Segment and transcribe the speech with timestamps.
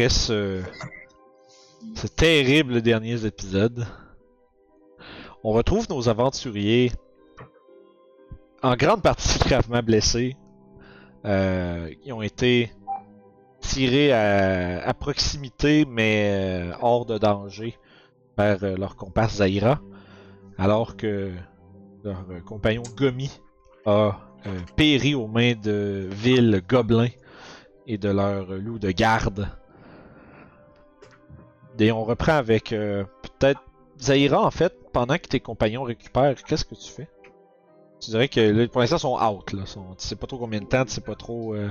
[0.00, 0.62] Après ce,
[2.16, 3.86] terrible dernier épisode,
[5.44, 6.90] on retrouve nos aventuriers
[8.62, 10.38] en grande partie gravement blessés.
[11.26, 12.72] Euh, ont été
[13.60, 17.76] tirés à, proximité mais euh, hors de danger
[18.36, 19.82] par euh, leur comparse Zaira,
[20.56, 21.30] alors que
[22.04, 23.30] leur euh, compagnon Gomi
[23.84, 24.18] a
[24.76, 27.12] péri aux mains de villes gobelins
[27.86, 29.59] et de leur loup de garde.
[31.80, 33.62] Et on reprend avec euh, peut-être
[33.98, 37.08] Zaira en fait, pendant que tes compagnons récupèrent, qu'est-ce que tu fais?
[38.00, 39.64] Tu dirais que là, pour l'instant sont out là.
[39.64, 41.54] Tu sais pas trop combien de temps, tu sais pas trop.
[41.54, 41.70] Euh...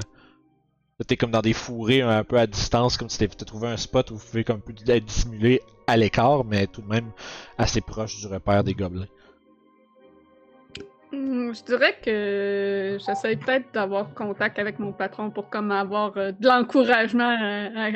[1.07, 4.11] T'es comme dans des fourrés un peu à distance, comme si t'avais trouvé un spot
[4.11, 7.11] où vous pouvez comme être dissimulé à l'écart, mais tout de même
[7.57, 9.07] assez proche du repère des gobelins.
[11.11, 16.31] Hmm, Je dirais que j'essaie peut-être d'avoir contact avec mon patron pour comme avoir euh,
[16.31, 17.35] de l'encouragement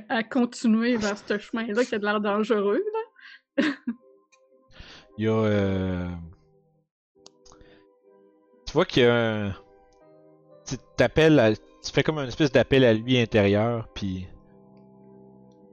[0.09, 2.83] à, continuer vers ce chemin-là qui a de l'air dangereux.
[3.57, 3.63] Là.
[5.17, 5.31] Il y a.
[5.31, 6.09] euh,
[8.65, 9.51] Tu vois qu'il y a un.
[10.65, 14.27] Tu Tu fais comme une espèce d'appel à lui intérieur, puis.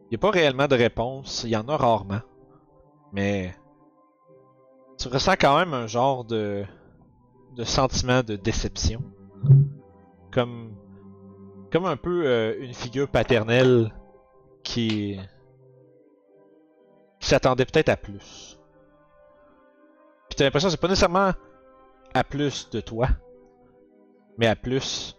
[0.04, 1.44] Il n'y a pas réellement de réponse.
[1.44, 2.20] Il y en a rarement.
[3.12, 3.54] Mais.
[4.98, 6.66] Tu ressens quand même un genre de.
[7.56, 9.02] De sentiment de déception.
[10.32, 10.74] Comme.
[11.72, 13.94] Comme un peu euh, une figure paternelle
[14.62, 15.18] qui.
[17.20, 18.58] s'attendait peut-être à plus.
[20.28, 21.32] Puis t'as l'impression que c'est pas nécessairement
[22.14, 23.08] à plus de toi,
[24.38, 25.16] mais à plus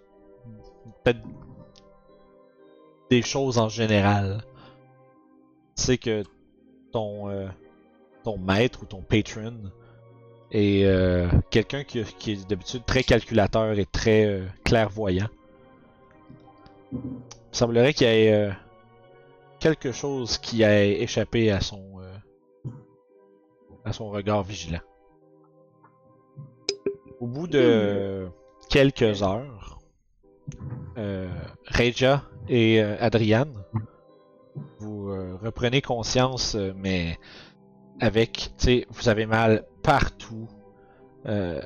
[1.04, 1.22] peut-être
[3.10, 4.44] des choses en général.
[5.76, 6.24] Sais que
[6.92, 7.48] ton euh,
[8.24, 9.72] ton maître ou ton patron
[10.52, 15.30] est euh, quelqu'un qui, est d'habitude très calculateur et très euh, clairvoyant.
[16.92, 17.00] Il
[17.52, 18.52] semblerait qu'il y ait euh,
[19.60, 21.90] quelque chose qui a échappé à son
[23.84, 24.82] à son regard vigilant.
[27.20, 28.28] Au bout de
[28.70, 29.80] quelques heures,
[30.96, 33.54] Regia et Adriane,
[34.78, 35.08] vous
[35.42, 37.18] reprenez conscience, mais
[38.00, 40.48] avec, tu sais, vous avez mal partout.
[41.28, 41.62] Euh,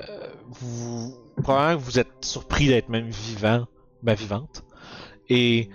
[0.50, 3.66] vous, probablement que vous êtes surpris d'être même vivant,
[4.04, 4.64] ben vivante.
[5.30, 5.70] Et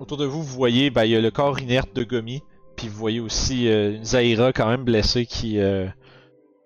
[0.00, 2.42] autour de vous, vous voyez, ben, il y a le corps inerte de Gomi,
[2.76, 5.86] puis vous voyez aussi euh, une Zaira quand même blessée qui, euh,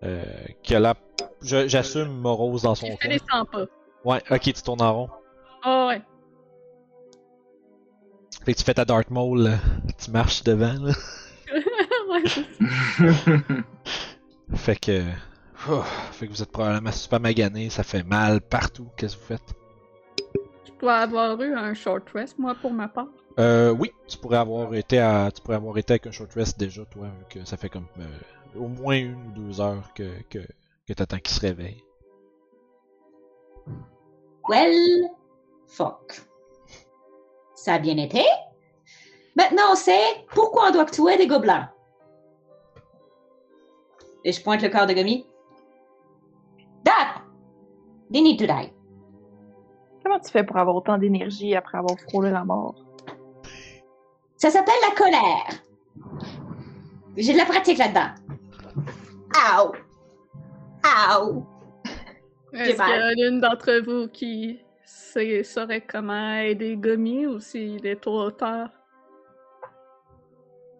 [0.02, 0.22] euh,
[0.62, 0.94] qui a la,
[1.42, 3.08] j'assume morose dans son coin.
[3.08, 3.64] les 100 pas.
[4.04, 5.10] Ouais, ok, tu tournes en rond.
[5.62, 6.02] Ah ouais.
[8.44, 9.52] Fait que tu fais ta Dark Maul,
[10.02, 10.92] tu marches devant, là.
[12.10, 13.32] ouais, c'est ça.
[14.54, 15.02] Fait que.
[15.68, 15.82] Ouh,
[16.12, 18.88] fait que vous êtes probablement super magané, ça fait mal partout.
[18.96, 19.54] Qu'est-ce que vous faites?
[20.66, 23.06] Je dois avoir eu un short rest, moi, pour ma part.
[23.38, 26.58] Euh, oui, tu pourrais avoir été à, tu pourrais avoir été avec un short rest
[26.58, 30.20] déjà, toi, vu que ça fait comme euh, au moins une ou deux heures que,
[30.28, 30.40] que,
[30.86, 31.82] que t'attends qu'il se réveille.
[34.48, 35.08] Well,
[35.68, 36.20] fuck.
[37.54, 38.24] Ça a bien été.
[39.36, 41.71] Maintenant, on sait pourquoi on doit tuer des gobelins.
[44.24, 45.26] Et je pointe le corps de Gummy.
[46.84, 47.22] That!
[48.12, 48.72] They need to die.
[50.02, 52.74] Comment tu fais pour avoir autant d'énergie après avoir frôlé la mort?
[54.36, 55.62] Ça s'appelle la colère.
[57.16, 58.14] J'ai de la pratique là-dedans.
[59.56, 59.72] Ow!
[60.84, 61.46] Ow!
[62.52, 67.86] Est-ce qu'il y a l'une d'entre vous qui sait, saurait comment aider Gomi ou s'il
[67.86, 68.68] est trop tard?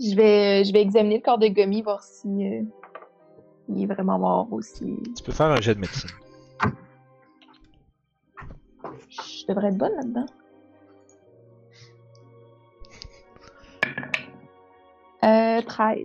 [0.00, 2.62] Je vais, je vais examiner le corps de Gummy, voir si euh,
[3.76, 6.10] il est vraiment mort ou si Tu peux faire un jet de médecine.
[9.10, 10.26] je devrais être bonne là-dedans.
[15.24, 15.98] Euh, 13.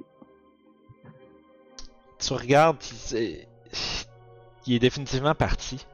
[2.20, 2.78] Tu regardes,
[3.12, 3.48] il est,
[4.66, 5.86] il est définitivement parti.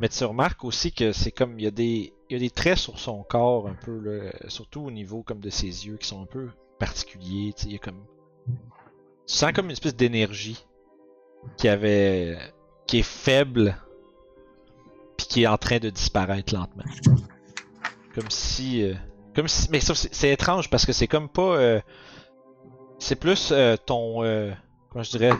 [0.00, 2.50] Mais tu remarques aussi que c'est comme il y a des il y a des
[2.50, 6.06] traits sur son corps un peu, là, surtout au niveau comme de ses yeux qui
[6.06, 7.54] sont un peu particuliers.
[7.56, 8.04] tu sais, Il y a comme,
[9.28, 10.64] tu sens comme une espèce d'énergie
[11.58, 12.38] qui avait,
[12.86, 13.76] qui est faible,
[15.18, 16.84] puis qui est en train de disparaître lentement.
[18.14, 18.94] Comme si, euh,
[19.34, 21.80] comme si, mais c'est étrange parce que c'est comme pas, euh,
[22.98, 24.22] c'est plus euh, ton,
[24.88, 25.32] comment je dirais,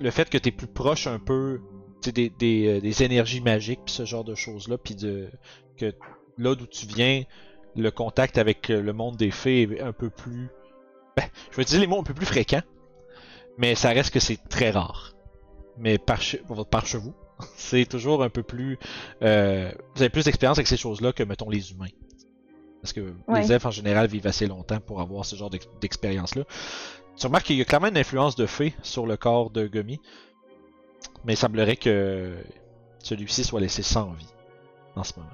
[0.00, 1.60] le fait que t'es plus proche un peu
[2.04, 5.28] des, des, des énergies magiques pis ce genre de choses là puis de
[5.76, 5.92] que
[6.38, 7.24] là d'où tu viens
[7.74, 10.50] le contact avec le monde des fées est un peu plus
[11.16, 12.62] ben, je vais dire les mots un peu plus fréquents
[13.58, 15.12] mais ça reste que c'est très rare
[15.78, 17.14] mais par chez, par chez vous
[17.56, 18.78] c'est toujours un peu plus
[19.22, 21.88] euh, vous avez plus d'expérience avec ces choses là que mettons les humains
[22.82, 23.40] parce que Ouais.
[23.42, 26.44] les elfes en général vivent assez longtemps pour avoir ce genre d'ex- d'expérience là
[27.16, 30.00] tu remarques qu'il y a clairement une influence de fée sur le corps de Gummy
[31.24, 32.36] mais il semblerait que
[32.98, 34.26] celui-ci soit laissé sans vie
[34.96, 35.30] en ce moment.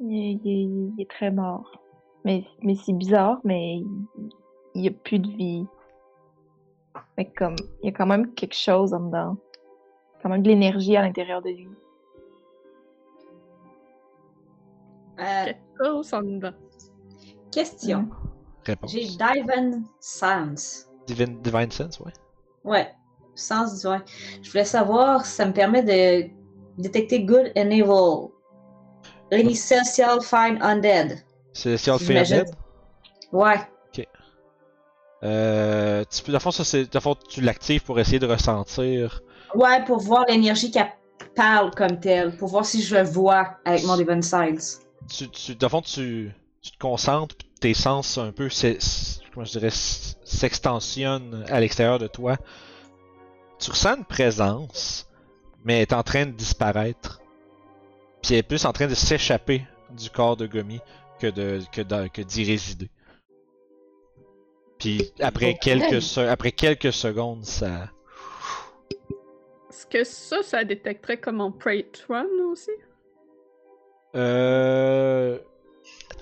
[0.00, 1.70] Il est très mort.
[2.26, 5.64] Mais, mais c'est bizarre, mais il- n'y a plus de vie.
[7.16, 9.36] Que comme, il y a quand même quelque chose en dedans.
[10.22, 11.68] Quand même de l'énergie à l'intérieur de lui.
[15.20, 16.52] Euh, Quelque chose en dedans.
[17.52, 18.08] question.
[18.64, 18.90] Réponse.
[18.92, 20.90] J'ai Diven Sense.
[21.06, 22.12] Divine, Divine Sense, ouais.
[22.64, 22.92] Ouais,
[23.36, 24.02] sens divin.
[24.42, 26.28] Je voulais savoir si ça me permet de
[26.82, 28.32] détecter good and evil.
[29.32, 31.22] Any social fine undead.
[31.62, 32.36] Fey J'imagine.
[32.40, 32.54] Undead.
[33.32, 33.56] Ouais.
[35.22, 38.18] Euh, tu peux, dans le fond, ça, c'est, dans le fond, tu l'actives pour essayer
[38.18, 39.22] de ressentir.
[39.54, 40.92] Ouais, pour voir l'énergie qu'elle
[41.34, 42.36] parle comme telle.
[42.36, 44.80] Pour voir si je le vois avec mon Divine Sense.
[45.08, 48.48] Tu, tu, dans le fond, tu, tu te concentres, puis tes sens un peu,
[49.32, 52.36] comment je dirais, s'extensionnent à l'extérieur de toi.
[53.58, 55.08] Tu ressens une présence,
[55.64, 57.20] mais elle est en train de disparaître.
[58.22, 60.80] Puis elle est plus en train de s'échapper du corps de Gomi
[61.18, 62.90] que de que de- que d'y résider.
[64.78, 67.90] Puis après quelques se- après quelques secondes, ça
[69.70, 71.52] Est-ce que ça, ça détecterait comme en
[72.08, 72.70] Run aussi?
[74.14, 75.38] Euh,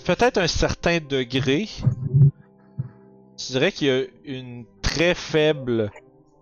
[0.05, 1.69] peut-être un certain degré.
[3.39, 5.91] Je dirais qu'il y a une très faible.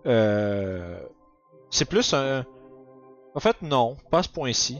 [0.05, 0.99] Euh,
[1.69, 2.45] c'est plus un.
[3.35, 4.79] En fait, non, pas à ce point-ci.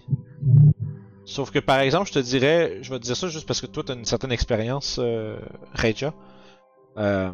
[1.25, 3.65] Sauf que par exemple, je te dirais, je vais te dire ça juste parce que
[3.67, 5.37] toi, tu as une certaine expérience, euh,
[5.73, 6.13] Reija.
[6.97, 7.31] Euh,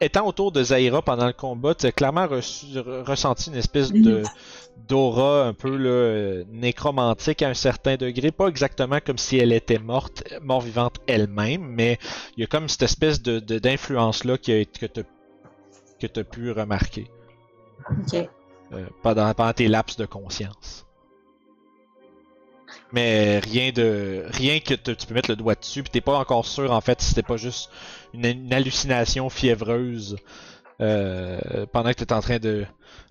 [0.00, 4.22] Étant autour de Zaira pendant le combat, tu as clairement reçu- ressenti une espèce de
[4.86, 8.30] d'aura un peu là, euh, nécromantique à un certain degré.
[8.30, 11.98] Pas exactement comme si elle était morte, mort-vivante elle-même, mais
[12.36, 15.04] il y a comme cette espèce de de- d'influence-là qui a, été- que tu
[16.00, 17.08] que t'as pu remarquer
[17.90, 18.28] Ok.
[18.72, 20.86] Euh, pendant, pendant tes laps de conscience.
[22.92, 26.18] Mais rien de rien que te- tu peux mettre le doigt dessus, puis t'es pas
[26.18, 27.70] encore sûr en fait si c'était pas juste
[28.14, 30.16] une, une hallucination fiévreuse
[30.80, 32.66] euh, pendant que t'es en train de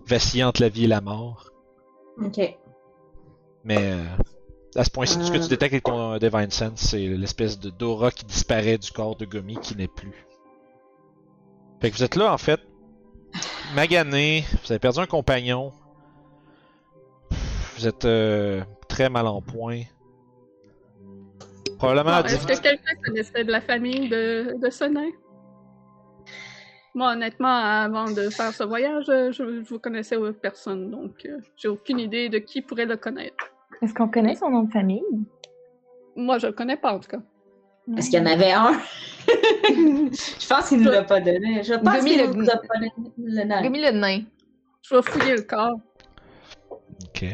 [0.08, 1.52] vaciller entre la vie et la mort.
[2.24, 2.40] Ok.
[3.64, 4.04] Mais euh,
[4.76, 7.70] à ce point-ci, tout ce que tu détectes avec ton Divine Sense, c'est l'espèce de
[7.70, 10.26] Dora qui disparaît du corps de Gummy qui n'est plus.
[11.82, 12.62] Fait que vous êtes là en fait,
[13.76, 15.72] magané, vous avez perdu un compagnon,
[17.76, 19.82] vous êtes euh, très mal en point.
[21.78, 25.12] Probablement Bon, Est-ce que quelqu'un connaissait de la famille de, de ce nain?
[26.96, 31.68] Moi, honnêtement, avant de faire ce voyage, je, je vous connaissais personne, donc euh, j'ai
[31.68, 33.52] aucune idée de qui pourrait le connaître.
[33.84, 35.04] Est-ce qu'on connaît son nom de famille?
[36.16, 37.22] Moi, je le connais pas, en tout cas.
[37.96, 38.74] Est-ce qu'il y en avait un?
[39.28, 41.64] je pense qu'il ne nous l'a pas donné.
[41.64, 42.92] Je pense Gummy qu'il le- nous l'a pas donné.
[43.18, 43.62] Le nom.
[43.62, 44.22] Gummy le nain.
[44.82, 45.78] Je vais fouiller le corps.
[46.72, 47.26] Ok.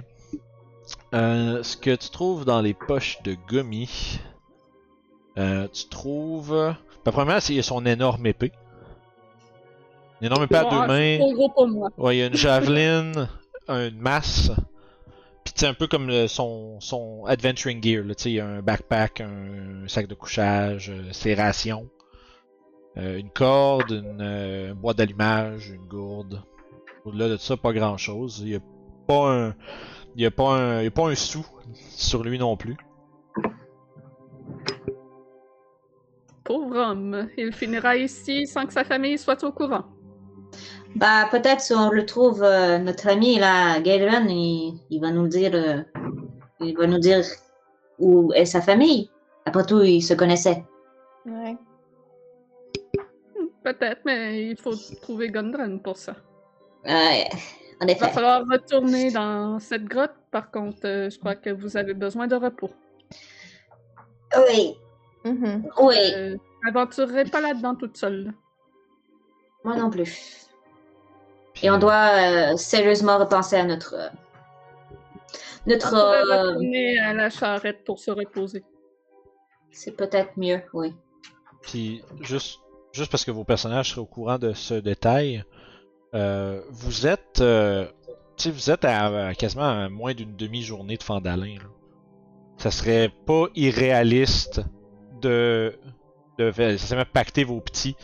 [1.14, 4.20] Euh, ce que tu trouves dans les poches de Gummy,
[5.38, 6.50] euh, tu trouves.
[7.06, 8.52] Ben, premièrement, c'est son énorme épée.
[10.22, 11.18] Une énorme épée à deux mains.
[11.20, 11.90] trop gros pour moi.
[11.98, 13.28] Ouais, il y a une javeline,
[13.68, 14.52] une masse.
[15.56, 18.04] C'est un peu comme son, son adventuring gear.
[18.04, 21.90] Là, il y a un backpack, un sac de couchage, euh, ses rations,
[22.98, 26.42] euh, une corde, une euh, boîte d'allumage, une gourde.
[27.06, 28.42] Au-delà de ça, pas grand chose.
[28.44, 28.60] Il y a
[29.10, 31.46] a a pas un sou
[31.76, 32.78] sur lui non plus.
[36.44, 37.30] Pauvre homme.
[37.38, 39.86] Il finira ici sans que sa famille soit au courant.
[40.96, 45.28] Bah, peut-être si on le trouve, euh, notre ami là, Galen, il, il va nous
[45.28, 45.82] dire, euh,
[46.60, 47.24] il va nous dire
[48.00, 49.10] où est sa famille.
[49.46, 50.64] Après tout, ils se connaissaient.
[51.26, 51.58] Ouais.
[53.64, 56.16] Peut-être, mais il faut trouver Gondren pour ça.
[56.86, 57.28] Ouais.
[57.82, 58.10] En Il va effet.
[58.12, 60.14] falloir retourner dans cette grotte.
[60.32, 62.70] Par contre, euh, je crois que vous avez besoin de repos.
[64.50, 64.76] Oui,
[65.26, 65.70] Mhm.
[65.82, 65.96] oui.
[66.16, 68.34] Euh, je m'aventurerai pas là-dedans toute seule.
[69.64, 70.43] Moi non plus.
[71.63, 73.96] Et on doit euh, sérieusement repenser à notre.
[73.96, 74.10] euh,
[75.65, 75.89] On notre.
[75.89, 78.63] pourrait euh, retourner à la charrette pour se reposer.
[79.72, 80.93] c'est peut-être mieux, oui.
[81.62, 82.60] Puis, juste,
[82.91, 85.43] juste parce que vos personnages seraient au courant de ce détail,
[86.13, 87.88] euh, vous êtes, euh,
[88.38, 91.55] tu sais, vous êtes à, à quasiment à moins d'une demi-journée de Fandalin.
[91.55, 91.70] là.
[92.58, 94.62] Ça serait pas irréaliste
[95.22, 95.79] de,
[96.38, 97.96] de fa- essentiellement pacter vos petits,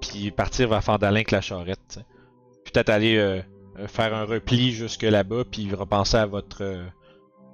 [0.00, 1.78] puis partir vers Fandalin avec la charrette.
[1.88, 2.04] tu sais.
[2.04, 2.15] Puis
[2.76, 3.40] Peut-être aller euh,
[3.78, 6.84] euh, faire un repli jusque là-bas, puis repenser à votre, euh,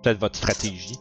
[0.02, 0.98] peut-être votre stratégie.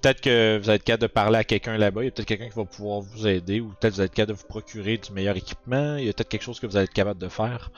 [0.00, 2.48] Peut-être que vous êtes capable de parler à quelqu'un là-bas, il y a peut-être quelqu'un
[2.48, 5.36] qui va pouvoir vous aider, ou peut-être vous êtes capable de vous procurer du meilleur
[5.36, 7.72] équipement, il y a peut-être quelque chose que vous allez être capable de faire.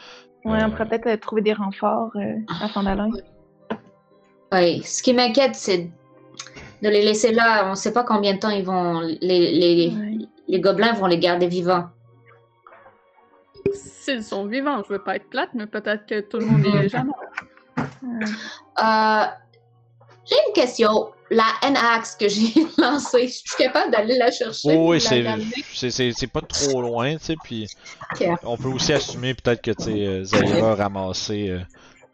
[0.44, 3.08] Ouais, Euh, on pourrait peut-être trouver des renforts euh, à Fandalin.
[4.52, 4.82] Oui.
[4.82, 5.90] Ce qui m'inquiète, c'est
[6.82, 7.64] de les laisser là.
[7.68, 9.00] On ne sait pas combien de temps ils vont.
[9.00, 10.18] Les, les, Ouais.
[10.46, 11.86] les gobelins vont les garder vivants.
[14.04, 16.78] S'ils sont vivants, je veux pas être plate, mais peut-être que tout le monde est
[16.82, 17.16] déjà mort.
[18.82, 19.24] Euh,
[20.26, 21.10] j'ai une question.
[21.30, 24.76] La N-Axe que j'ai lancée, je suis capable d'aller la chercher?
[24.76, 25.46] Oh, oui, c'est, ramener?
[25.72, 27.66] c'est, c'est, c'est pas trop loin, tu sais, puis
[28.42, 31.60] on peut aussi assumer peut-être que, tu sais, euh, Zaira a ramassé euh,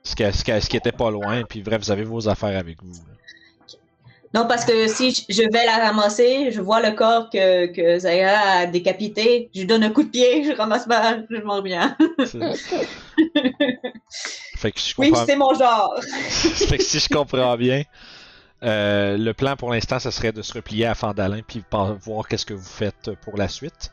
[0.04, 2.56] ce, qui, ce, qui, ce qui était pas loin, puis bref, vous avez vos affaires
[2.56, 2.92] avec vous.
[2.92, 3.14] là.
[4.32, 8.38] Non, parce que si je- vais la ramasser, je vois le corps que, que Zaya
[8.60, 11.96] a décapité, je lui donne un coup de pied, je ramasse ma, je m'en reviens.
[14.56, 15.94] Fait que je Oui, comprends, c'est mon genre.
[16.02, 17.82] fait que si je comprends bien,
[18.62, 22.46] euh, le plan pour l'instant, ce serait de se replier à Fandalin, puis voir qu'est-ce
[22.46, 23.92] que vous faites pour la suite.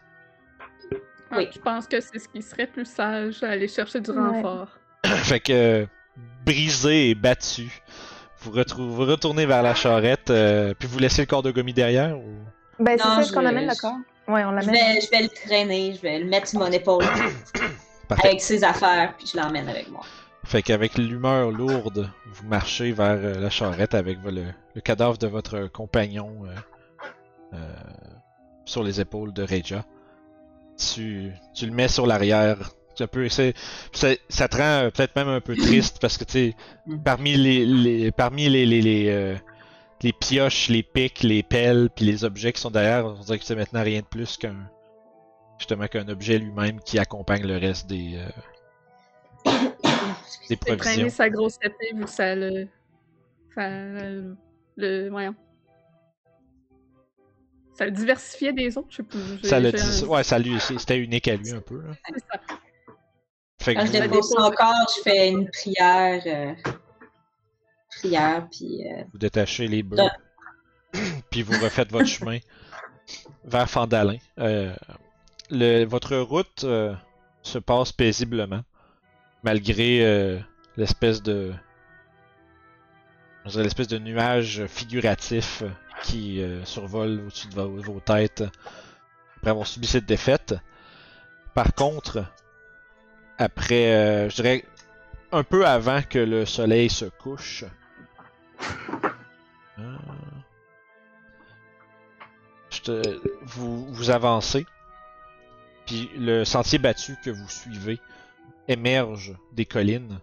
[1.31, 1.47] Ouais, Oui.
[1.53, 4.19] Je pense que c'est ce qui serait plus sage, aller chercher du Ouais.
[4.19, 4.69] renfort.
[5.05, 5.85] fait que, euh,
[6.45, 7.81] brisé et battu,
[8.39, 8.51] vous,
[9.05, 12.23] retournez vers la charrette, euh, puis vous laissez le corps de Gomi derrière, ou...
[12.79, 13.97] Ben, c'est Non, ça, je- qu'on amène le je- corps?
[14.27, 14.71] Ouais, on Je l'amène.
[14.95, 17.03] vais, je vais le traîner, je vais le mettre sur mon épaule
[18.09, 20.01] avec ses affaires, puis je l'emmène avec moi.
[20.43, 24.43] Fait qu'avec l'humeur lourde, vous marchez vers euh, la charrette avec le,
[24.75, 26.49] le cadavre de votre compagnon euh,
[27.53, 27.57] euh,
[28.65, 29.83] sur les épaules de Reja.
[30.77, 32.57] Tu, tu le mets sur l'arrière.
[33.01, 36.55] Un peu, ça te rend euh, peut-être même un peu triste parce que tu sais,
[36.85, 37.03] Mm.
[37.03, 39.35] parmi les, les- parmi les les, les, euh,
[40.01, 43.45] les pioches, les pics, les pelles, puis les objets qui sont derrière, on dirait que
[43.45, 44.55] c'est maintenant rien de plus qu'un
[45.59, 49.51] justement qu'un objet lui-même qui accompagne le reste des euh,
[50.49, 51.09] des provisions.
[51.09, 52.67] sa grosse épée, que ça le.
[53.55, 54.35] Ça le.
[54.75, 55.35] le- voyons.
[57.73, 59.19] Ça le diversifiait des autres, je sais plus.
[59.47, 59.71] Ça le
[60.07, 61.79] ouais, ça lui, c'était unique à lui un peu.
[61.81, 61.91] Là.
[63.67, 66.21] Fait que Quand je vous, dépose son corps, je fais une prière.
[66.25, 66.53] euh,
[67.89, 68.87] prière, puis.
[68.89, 70.07] euh, vous détachez les bœufs,
[71.29, 72.37] puis vous refaites votre chemin
[73.43, 74.15] vers Fandalin.
[74.39, 74.73] Euh,
[75.49, 76.65] le- votre route
[77.41, 78.61] se passe paisiblement,
[79.43, 80.39] malgré
[80.77, 81.51] l'espèce de
[83.53, 85.63] l'espèce de nuage figuratif
[86.03, 88.45] qui survole au-dessus de vos, vos têtes
[89.35, 90.55] après avoir subi cette défaite.
[91.53, 92.23] Par contre,
[93.37, 94.63] après, euh, je dirais
[95.31, 97.65] un peu avant que le soleil se couche,
[99.79, 99.95] euh,
[102.69, 104.65] je te- vous, vous avancez,
[105.85, 107.99] puis le sentier battu que vous suivez
[108.67, 110.19] émerge des collines,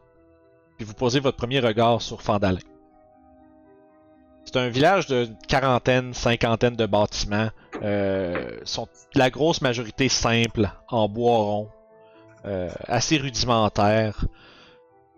[0.77, 2.59] puis vous posez votre premier regard sur Fandalin.
[4.45, 7.49] C'est un village de quarantaine, cinquantaine de bâtiments,
[7.83, 11.69] euh, sont la grosse majorité simple, en bois rond,
[12.45, 14.27] euh, assez rudimentaire.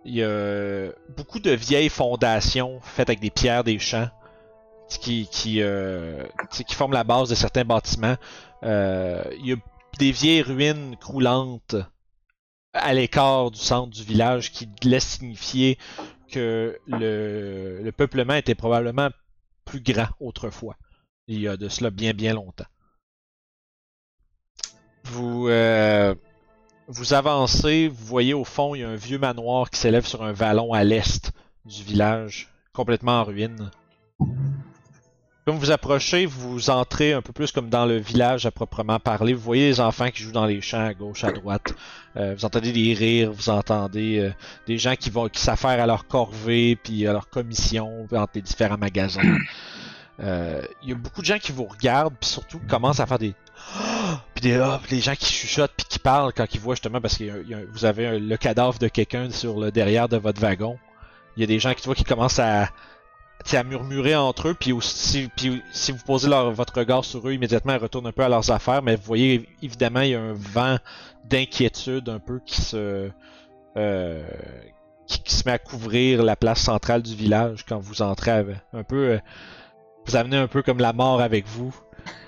[0.05, 4.09] Il y a beaucoup de vieilles fondations faites avec des pierres des champs
[4.89, 8.17] qui, qui, euh, qui forment la base de certains bâtiments.
[8.63, 9.57] Euh, il y a
[9.99, 11.77] des vieilles ruines croulantes
[12.73, 15.79] à l'écart du centre du village qui laissent signifier
[16.31, 19.09] que le, le peuplement était probablement
[19.65, 20.77] plus grand autrefois.
[21.27, 22.67] Il y a de cela bien bien longtemps.
[25.05, 26.15] Vous, euh,
[26.89, 30.23] vous avancez, vous voyez au fond, il y a un vieux manoir qui s'élève sur
[30.23, 31.33] un vallon à l'est
[31.65, 33.71] du village, complètement en ruine.
[35.45, 39.33] Comme vous approchez, vous entrez un peu plus comme dans le village à proprement parler.
[39.33, 41.73] Vous voyez les enfants qui jouent dans les champs à gauche, à droite.
[42.17, 44.33] Euh, vous entendez des rires, vous entendez euh,
[44.67, 48.43] des gens qui vont qui s'affairent à leur corvée puis à leur commission entre les
[48.43, 49.23] différents magasins.
[50.21, 53.19] Euh, Il y a beaucoup de gens qui vous regardent puis surtout commencent à faire
[53.19, 53.35] des
[54.35, 57.17] Puis des, puis les gens qui chuchotent puis qui parlent quand ils voient justement parce
[57.19, 57.25] que
[57.73, 60.79] vous avez un- le cadavre de quelqu'un sur le derrière de votre wagon.
[61.37, 62.69] Il y a des gens qui tu vois qui commencent à
[63.53, 67.33] à murmurer entre eux puis aussi puis si vous posez leur- votre regard sur eux
[67.33, 70.21] immédiatement ils retournent un peu à leurs affaires mais vous voyez évidemment il y a
[70.21, 70.79] un vent
[71.25, 73.09] d'inquiétude un peu qui se
[73.77, 74.27] euh,
[75.07, 78.83] qui, qui se met à couvrir la place centrale du village quand vous entrez un
[78.83, 79.19] peu euh,
[80.07, 81.75] vous amenez un peu comme la mort avec vous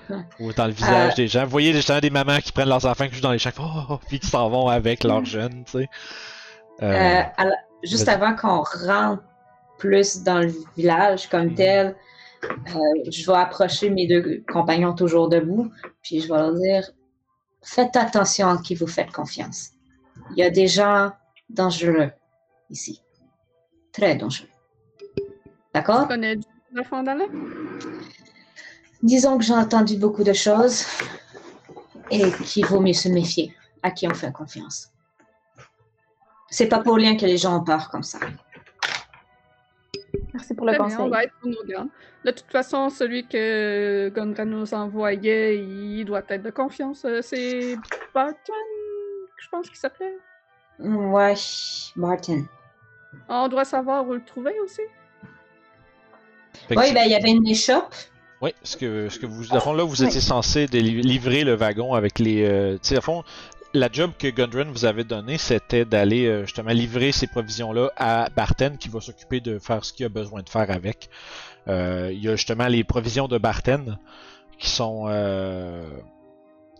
[0.39, 1.15] ou dans le visage Euh.
[1.15, 1.43] des gens.
[1.45, 3.81] Vous voyez justement des mamans qui prennent leurs enfants qui jouent dans les champs, oh,
[3.91, 5.87] oh, puis qui s'en vont avec leurs jeunes, tu sais.
[6.81, 9.23] Euh, Euh, alors, juste avant qu'on rentre
[9.77, 11.55] plus dans le village comme Mhm.
[11.55, 11.95] tel,
[12.43, 12.79] euh,
[13.11, 15.71] je vais approcher mes deux compagnons toujours debout,
[16.01, 16.89] puis je vais leur dire
[17.61, 19.71] Faites attention à qui vous faites confiance.
[20.31, 21.11] Il y a des gens
[21.49, 22.09] dangereux
[22.69, 23.01] ici.
[23.91, 24.47] Très dangereux.
[25.73, 26.07] D'accord?
[26.07, 26.37] Connais
[26.73, 27.25] la Fandala?
[29.01, 30.85] Disons que j'ai entendu beaucoup de choses
[32.11, 34.91] et qu'il vaut mieux se méfier à qui on fait confiance.
[36.49, 38.19] C'est pas pour rien que les gens ont peur comme ça.
[40.33, 41.11] Merci pour le Très bien, on conseil.
[41.11, 41.87] va être.
[42.25, 47.05] De toute façon, celui que Gondra nous envoyait, il doit être de confiance.
[47.05, 47.77] Euh, C'est
[48.13, 48.53] Barton,
[49.37, 50.17] je pense qu'il s'appelait.
[50.79, 51.35] Ouais,
[51.95, 52.43] Martin.
[53.27, 54.81] On doit savoir où le trouver aussi.
[56.69, 57.93] Oui, ben il y avait une échoppe.
[58.41, 61.93] Oui, ce que, ce que vous, à fond, là, vous étiez censé livrer le wagon
[61.93, 62.43] avec les.
[62.43, 63.23] euh, tu sais, à fond,
[63.73, 68.29] la job que Gundren vous avait donné, c'était d'aller euh, justement livrer ces provisions-là à
[68.35, 71.09] Barten qui va s'occuper de faire ce qu'il a besoin de faire avec.
[71.67, 73.97] Euh, il y a justement les provisions de Barten
[74.57, 75.05] qui sont.
[75.09, 75.83] euh,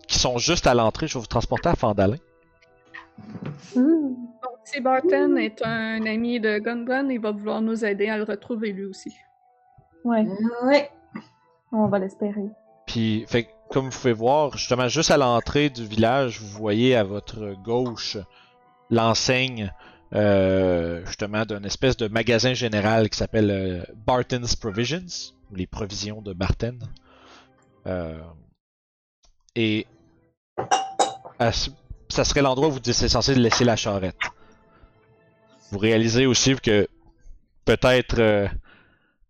[0.08, 1.06] qui sont juste à l'entrée.
[1.06, 2.16] Je vais vous transporter à Fandalin.
[3.76, 8.24] Donc, si Barton est un ami de Gondran, il va vouloir nous aider à le
[8.24, 9.14] retrouver lui aussi.
[10.04, 10.26] Ouais,
[10.64, 10.78] Oui.
[11.72, 12.48] on va l'espérer.
[12.86, 17.04] Puis, fait, comme vous pouvez voir, justement, juste à l'entrée du village, vous voyez à
[17.04, 18.16] votre gauche
[18.90, 19.72] l'enseigne,
[20.14, 26.20] euh, justement, d'un espèce de magasin général qui s'appelle euh, Barton's Provisions, ou les provisions
[26.22, 26.78] de Barton.
[27.86, 28.18] Euh,
[29.54, 29.86] et
[31.38, 31.50] à
[32.08, 34.16] ça serait l'endroit où vous étiez censé laisser la charrette.
[35.70, 36.88] Vous réalisez aussi que
[37.64, 38.48] peut-être euh,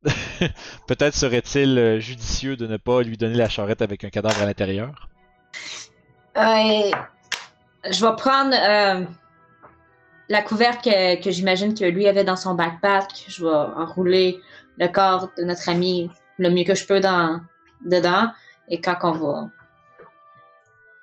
[0.87, 4.47] peut-être serait-il euh, judicieux de ne pas lui donner la charrette avec un cadavre à
[4.47, 5.09] l'intérieur.
[6.37, 6.91] Euh,
[7.91, 9.05] je vais prendre euh,
[10.29, 13.27] la couverte que, que j'imagine que lui avait dans son backpack.
[13.29, 14.41] Je vais enrouler
[14.79, 17.41] le corps de notre ami le mieux que je peux dans,
[17.85, 18.31] dedans.
[18.69, 19.51] Et quand on va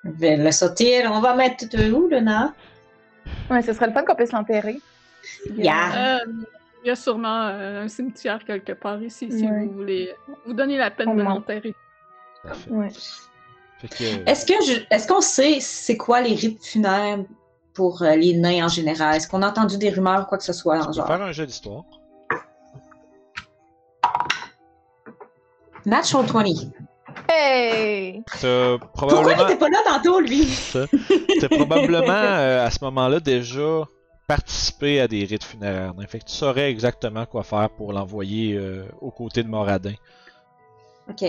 [0.04, 2.54] le sortir, on va mettre où, Luna?
[3.50, 4.80] Ouais, ce serait le fun qu'on puisse l'enterrer.
[5.56, 6.16] Yeah.
[6.16, 6.26] Euh,
[6.84, 9.64] il y a sûrement euh, un cimetière quelque part ici, si Ouais.
[9.66, 10.14] vous voulez
[10.46, 11.74] vous donner la peine de l'enterrer.
[12.70, 12.88] Ouais.
[13.80, 17.26] Que, euh, Est-ce que je, est-ce qu'on sait c'est quoi les rites funèbres
[17.74, 19.16] pour euh, les nains en général?
[19.16, 21.06] Est-ce qu'on a entendu des rumeurs ou quoi que ce soit en genre?
[21.06, 21.84] faire un jeu d'histoire.
[25.86, 26.44] Natural 20.
[27.30, 28.22] Hey!
[28.40, 30.46] T'as Pourquoi il probablement, était pas là tantôt, lui?
[31.40, 33.82] T'as probablement euh, à ce moment-là déjà
[34.28, 35.94] participé à des rites funéraires.
[35.94, 36.06] nains.
[36.06, 39.94] Fait que tu saurais exactement quoi faire pour l'envoyer euh, aux côtés de Moradin.
[41.08, 41.24] Ok.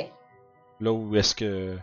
[0.81, 1.77] Là où est-ce que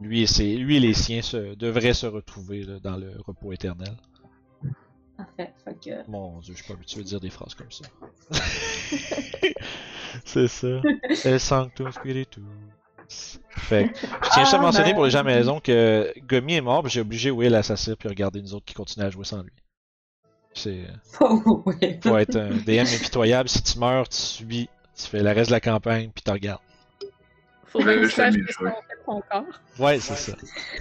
[0.00, 3.52] lui et, ses, lui et les siens se, devraient se retrouver là, dans le repos
[3.52, 3.94] éternel.
[5.16, 5.52] Parfait.
[5.64, 6.10] Fait que...
[6.10, 7.84] Mon dieu, je suis pas habitué de dire des phrases comme ça.
[10.24, 10.80] C'est ça.
[11.24, 12.42] El Sanctum Spiritus.
[13.50, 14.94] Fait que, je tiens juste à Ah, mentionner ben.
[14.94, 17.62] pour les gens à la maison que Gummy est mort, puis j'ai obligé Will à
[17.62, 19.52] s'asseoir puis regarder nous autres qui continuent à jouer sans lui.
[20.54, 20.82] C'est.
[21.20, 22.00] Oh, ouais.
[22.02, 25.54] Faut être un DM impitoyable, si tu meurs, tu subis, tu fais le reste de
[25.54, 26.60] la campagne, puis tu regardes.
[27.66, 28.70] Faut que je sache l'ai que joué.
[28.88, 29.44] c'est ton corps.
[29.78, 30.32] Ouais, c'est ça.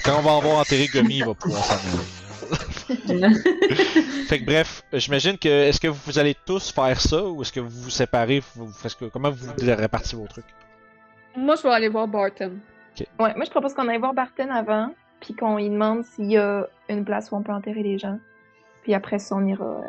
[0.03, 2.05] Quand on va avoir enterré Gummy, il va pouvoir s'en aller.
[4.27, 7.59] Fait que bref, j'imagine que est-ce que vous allez tous faire ça ou est-ce que
[7.61, 10.45] vous vous séparez, vous, que- comment vous répartissez vos trucs?
[11.37, 12.57] Moi, je vais aller voir Barton.
[13.19, 16.37] Ouais, moi je propose qu'on aille voir Barton avant, puis qu'on lui demande s'il y
[16.37, 18.19] a une place où on peut enterrer les gens.
[18.83, 19.65] Puis après ça, on ira.
[19.65, 19.81] Euh,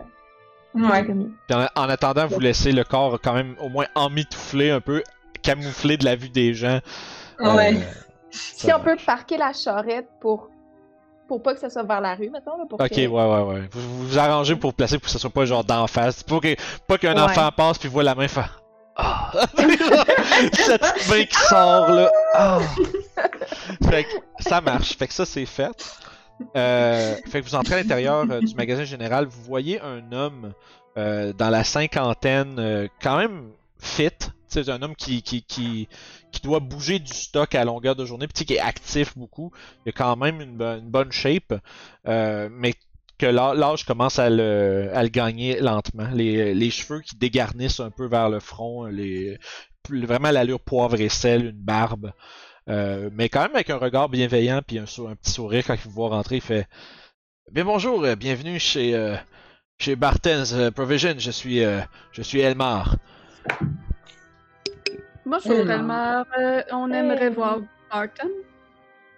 [0.74, 1.06] Ouais.
[1.52, 5.02] en, en attendant, vous laissez le corps quand même au moins emmitouflé un peu,
[5.42, 6.78] camouflé de la vue des gens.
[7.40, 7.74] Ouais.
[7.76, 7.80] Euh,
[8.30, 10.48] Si on peut parquer la charrette pour
[11.28, 12.56] pour pas que ça soit vers la rue, mettons.
[12.56, 13.06] Là, pour Ok, que...
[13.06, 13.68] ouais, ouais, ouais.
[13.70, 16.22] Vous vous, arrangez pour placer pour que ça soit pas genre d'en face.
[16.22, 16.54] Pour que,
[16.86, 17.20] pas qu'un Ouais.
[17.20, 18.62] enfant passe puis voit la main faire.
[18.96, 19.30] Ah!
[20.54, 22.10] Cette main qui sort là.
[22.34, 22.58] Ah!
[23.90, 24.08] Fait que
[24.40, 24.96] ça marche.
[24.96, 25.98] Fait que ça c'est fait.
[26.56, 29.26] Euh, fait que vous entrez à l'intérieur euh, du magasin général.
[29.26, 30.52] Vous voyez un homme
[30.96, 34.10] euh, dans la cinquantaine, quand même fit.
[34.48, 35.88] Sais, un homme qui, qui, qui,
[36.42, 39.50] doit bouger du stock à longueur de journée, puis qui est actif beaucoup.
[39.86, 41.54] Il a quand même une, bo- une bonne shape,
[42.04, 42.74] mais
[43.18, 46.08] que l'â- l'âge commence à le, à le gagner lentement.
[46.12, 49.38] Les, les cheveux qui dégarnissent un peu vers le front, les,
[49.90, 52.12] vraiment l'allure poivre et sel, une barbe.
[52.68, 55.90] Euh, mais quand même avec un regard bienveillant puis un, petit sourire quand il vous
[55.90, 56.66] voit rentrer, il fait
[57.50, 59.16] Bien bonjour, euh, bienvenue chez euh,
[59.78, 61.14] chez Bartens Provision.
[61.18, 61.80] Je suis euh,
[62.12, 62.96] je suis Elmar.
[65.26, 65.78] Bonjour, Elmar.
[65.78, 66.26] Elmar.
[66.38, 67.58] Euh, on aimerait voir
[67.90, 68.30] Barton.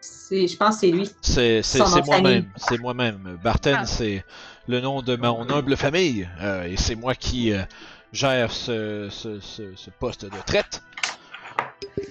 [0.00, 1.10] C'est, je pense que c'est lui.
[1.22, 1.62] C'est
[2.04, 3.38] moi-même, c'est moi-même.
[3.42, 3.86] Barten, Ah.
[3.86, 4.24] c'est
[4.68, 7.62] le nom de mon humble famille euh, et c'est moi qui euh,
[8.12, 10.82] gère ce, ce, ce, ce poste de traite.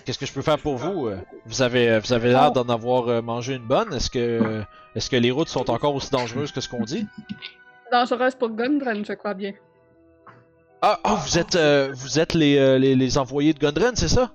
[0.06, 1.08] Qu'est-ce que je peux faire pour vous?
[1.08, 3.94] Euh, Vous avez vous avez l'air d'en avoir euh, mangé une bonne.
[3.94, 4.62] Est-ce que
[4.96, 7.08] est-ce que les routes sont encore aussi dangereuses que ce qu'on dit?
[7.92, 9.54] Dangereuse pour Gundren, je crois bien.
[10.82, 14.10] Ah, oh, vous êtes euh, vous êtes les, euh, les, les envoyés de Gondren, c'est
[14.10, 14.32] ça?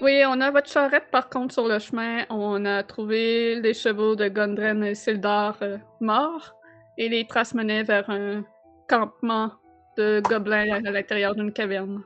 [0.00, 2.24] Oui, on a votre charrette par contre sur le chemin.
[2.30, 6.54] On a trouvé les chevaux de Gundren et Sildar euh, morts.
[6.98, 8.42] Et les traces menaient vers un
[8.88, 9.52] campement
[9.96, 12.02] de gobelins à l'intérieur d'une caverne.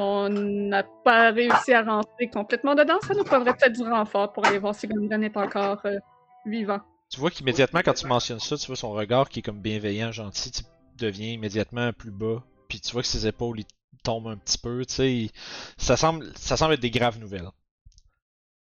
[0.00, 3.00] On n'a pas réussi à rentrer complètement dedans.
[3.00, 5.98] Ça nous prendrait peut-être du renfort pour aller voir si Gundren est encore euh,
[6.46, 6.78] vivant.
[7.10, 10.12] Tu vois qu'immédiatement quand tu mentionnes ça, tu vois son regard qui est comme bienveillant,
[10.12, 10.62] gentil, tu
[10.96, 12.44] devient immédiatement plus bas.
[12.68, 13.58] Puis tu vois que ses épaules
[14.04, 15.30] tombent un petit peu, tu sais.
[15.78, 17.50] Ça semble, ça semble être des graves nouvelles.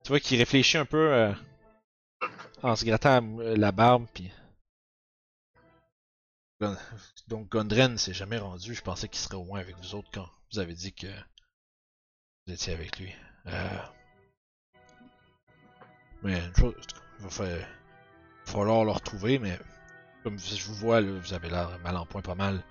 [0.05, 1.33] Tu vois qu'il réfléchit un peu euh,
[2.63, 4.31] en se grattant euh, la barbe, puis.
[7.29, 8.75] Donc Gondren s'est jamais rendu.
[8.75, 11.07] Je pensais qu'il serait au moins avec vous autres quand vous avez dit que
[12.47, 13.13] vous étiez avec lui.
[13.47, 13.69] Euh...
[16.23, 16.75] Mais une chose,
[17.19, 17.67] il va fa-
[18.45, 19.59] falloir le retrouver, mais
[20.23, 22.63] comme je vous vois, là, vous avez l'air mal en point pas mal.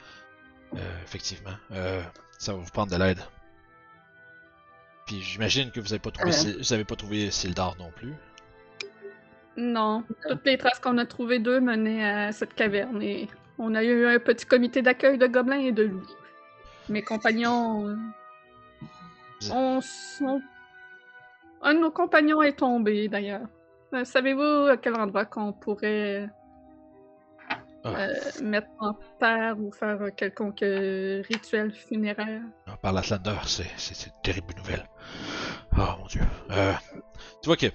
[0.73, 1.55] Euh, effectivement.
[1.71, 2.01] Euh,
[2.39, 3.19] ça va vous prendre de l'aide.
[5.05, 6.37] Puis j'imagine que vous avez pas trouvé, Euh.
[6.39, 8.13] Sil- vous avez pas trouvé Sildar non plus.
[9.57, 13.83] Non, toutes les traces qu'on a trouvées d'eux menaient à cette caverne et on a
[13.83, 16.07] eu un petit comité d'accueil de gobelins et de loups.
[16.89, 17.87] Mes compagnons.
[17.89, 17.95] euh,
[19.41, 20.41] Vous- on, s- on-
[21.63, 23.47] Un de nos compagnons est tombé d'ailleurs.
[23.93, 26.27] Euh, Savez-vous à quel endroit qu'on pourrait
[27.83, 27.89] Ah.
[27.97, 28.13] euh,
[28.43, 32.41] mettre en terre ou faire un quelconque euh, rituel funéraire?
[32.67, 33.63] Ah, Par l'Atlander, c'est
[34.07, 34.85] une terrible nouvelle.
[35.77, 36.21] Oh mon dieu.
[36.51, 36.73] Euh,
[37.41, 37.67] tu vois que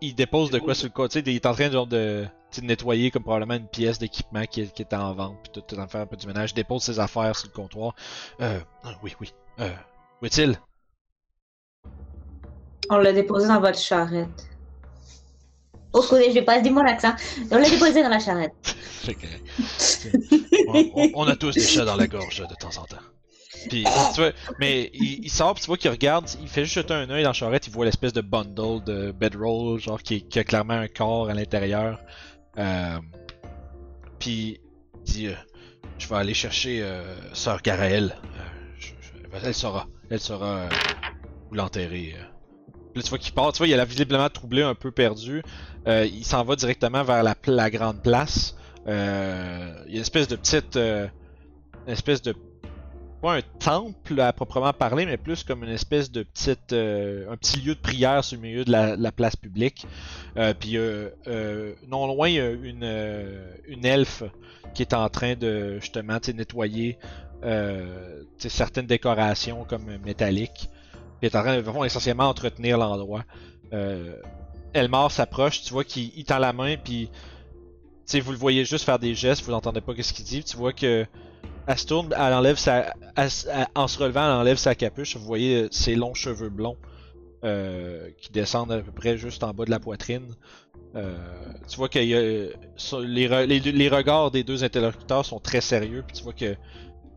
[0.00, 3.10] il dépose de quoi sur le côté, il est en train genre, de, de nettoyer
[3.10, 6.02] comme probablement une pièce d'équipement qui, qui était en vente, puis tout, tout en faire
[6.02, 6.52] un peu du ménage.
[6.52, 7.94] Il dépose ses affaires sur le comptoir.
[8.40, 9.34] Euh, ah, oui, oui.
[9.60, 9.70] Euh,
[10.22, 10.58] où est-il?
[12.90, 14.48] On l'a déposé dans votre charrette.
[15.92, 17.14] Oh, je vais pas dire mon accent.
[17.50, 18.54] On l'a déposé dans la charrette.
[21.14, 22.96] On a tous des chats dans la gorge de temps en temps.
[24.58, 27.30] Mais il, sort, puis tu vois qu'il regarde, il fait juste jeter un œil dans
[27.30, 30.88] la charrette, il voit l'espèce de bundle de bedroll, genre qui, qui a clairement un
[30.88, 31.98] corps à l'intérieur.
[32.58, 32.98] Euh,
[34.18, 34.60] puis
[34.94, 35.34] il dit euh,
[35.98, 38.16] Je vais aller chercher euh, Sœur Garaël.
[39.42, 39.86] Elle saura.
[40.10, 40.68] Elle saura
[41.50, 42.14] où l'enterrer.
[42.94, 45.42] Là, tu vois qu'il part, tu vois, il a visiblement troublé, un peu perdu.
[45.86, 48.54] Il s'en va directement vers la, la grande place.
[48.86, 50.76] Il y a une espèce de petite.
[50.76, 51.10] une
[51.86, 52.34] espèce de.
[53.22, 56.72] Pas un temple à proprement parler, mais plus comme une espèce de petite.
[56.72, 59.86] euh, un petit lieu de prière sur le milieu de la, la place publique.
[60.36, 61.08] Euh, puis euh,
[61.86, 62.82] non loin, il y a une,
[63.68, 64.24] une elfe
[64.74, 66.98] qui est en train de justement nettoyer
[68.38, 70.68] certaines décorations comme métalliques.
[71.20, 73.24] Puis est en train de vraiment, essentiellement entretenir l'endroit.
[74.74, 77.08] Elmar s'approche, tu vois qu'il il tend la main, puis
[78.20, 80.42] vous le voyez juste faire des gestes, vous n'entendez pas ce qu'il dit.
[80.42, 81.06] Tu vois que
[81.66, 82.94] elle se tourne, elle enlève sa,
[83.74, 85.16] en se relevant, elle enlève sa capuche.
[85.16, 86.76] Vous voyez euh, ses longs cheveux blonds
[87.44, 90.34] euh, qui descendent à peu près juste en bas de la poitrine.
[90.94, 91.16] Euh,
[91.68, 92.52] tu vois que les,
[93.58, 96.56] les, regards des deux interlocuteurs sont très sérieux, puis tu vois que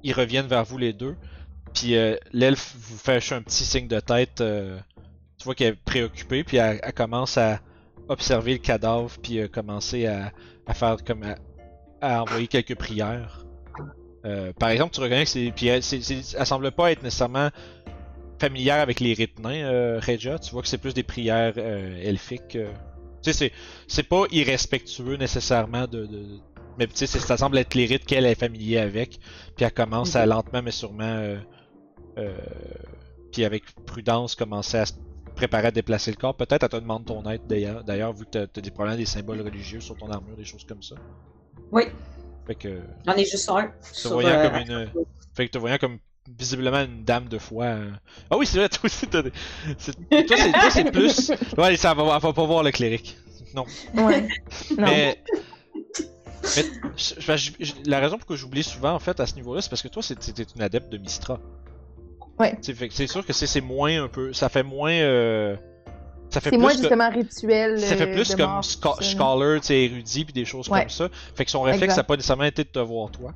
[0.04, 1.16] ils reviennent vers vous les deux.
[1.74, 4.42] Puis euh, l'elfe vous fait un petit signe de tête.
[4.42, 4.80] euh,
[5.38, 7.60] tu vois qu'elle est préoccupée, puis elle, commence à
[8.08, 10.32] observer le cadavre, puis commencer à,
[10.66, 11.24] à faire comme
[12.02, 13.45] à envoyer quelques prières.
[14.26, 17.04] Euh, par exemple, tu reconnais que c'est, puis elle, c'est- c'est- elle semble pas être
[17.04, 17.50] nécessairement
[18.40, 20.40] familière avec les rites nains, euh, Regia.
[20.40, 22.56] Tu vois que c'est plus des prières euh, elfiques.
[22.56, 22.72] euh.
[23.24, 23.52] Tu sais, c'est,
[23.88, 26.40] c'est pas irrespectueux nécessairement de, de-
[26.78, 29.20] mais tu sais, ça semble être les rites qu'elle est familière avec.
[29.56, 31.38] Puis elle commence à lentement mais sûrement, euh,
[32.18, 32.38] euh,
[33.32, 34.94] puis avec prudence, commencer à se
[35.36, 36.36] préparer à déplacer le corps.
[36.36, 39.06] Peut-être elle te demande ton aide d'ailleurs, d'ailleurs vu que t'as, t'as des problèmes, des
[39.06, 40.96] symboles religieux sur ton armure, des choses comme ça.
[41.72, 41.84] Oui.
[42.48, 43.72] Fait que J'en ai juste un.
[44.04, 44.90] te voyant euh, comme une,
[45.34, 45.98] fait que te voyant comme
[46.38, 47.66] visiblement une dame de foi.
[47.66, 47.92] euh.
[48.30, 49.32] Ah oui, c'est vrai, toi aussi, t'as des-
[49.78, 49.94] c'est-
[50.28, 51.32] Toi, c'est plus.
[51.58, 53.18] Ouais, ça va, elle va pas voir le cléric.
[53.56, 53.66] Non.
[53.96, 54.28] Ouais.
[54.78, 54.86] Non.
[54.86, 55.18] Mais.
[56.56, 56.64] mais
[56.98, 59.70] je- je- je- la raison pour que j'oublie souvent, en fait, à ce niveau-là, c'est
[59.70, 61.40] parce que toi, t'es une adepte de Mistra.
[62.40, 62.58] Ouais.
[62.62, 64.34] C'est fait que c'est sûr que c'est c'est moins un peu.
[64.34, 64.92] Ça fait moins.
[64.92, 65.56] euh,
[66.30, 67.80] ça fait C'est plus moins que- justement rituel.
[67.80, 69.02] ça fait euh, plus de comme mort, scho- ça.
[69.02, 70.82] scholar, tu sais, érudit, puis des choses Ouais.
[70.82, 71.10] comme ça.
[71.36, 71.96] Fait que son réflexe, Exact.
[71.96, 73.34] ça n'a pas nécessairement été de te voir toi.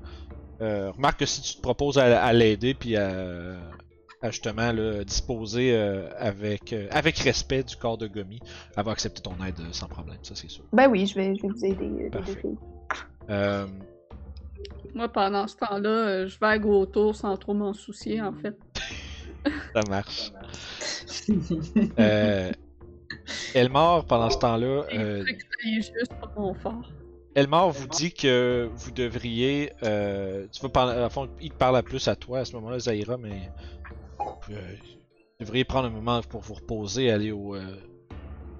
[0.62, 3.12] Euh, remarque que si tu te proposes à, à l'aider, puis à,
[4.22, 8.40] à justement là, disposer euh, avec, euh, avec respect du corps de Gomi,
[8.76, 10.66] elle va accepter ton aide sans problème, ça c'est sûr.
[10.74, 13.70] Ben oui, je vais, je vais vous aider, euh, Parfait.
[14.96, 18.58] Moi, pendant ce temps-là, je vague autour sans trop m'en soucier, en fait.
[19.74, 20.32] ça marche.
[22.00, 22.52] Euh,
[23.54, 26.92] Elmar, pendant ce temps-là, euh, C'est que c'est juste pas mon fort.
[27.36, 29.72] Elmar vous dit que vous devriez.
[29.84, 31.00] Euh, tu parler.
[31.02, 33.50] À fond, il te parle plus à toi à ce moment-là, Zaira, mais.
[34.50, 34.54] euh,
[35.40, 37.76] vous devriez prendre un moment pour vous reposer, aller au, euh,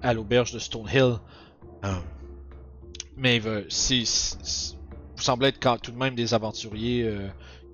[0.02, 1.16] à l'auberge de Stonehill.
[3.16, 4.76] Mais si, si-
[5.16, 7.10] vous semblez être quand, tout de même des aventuriers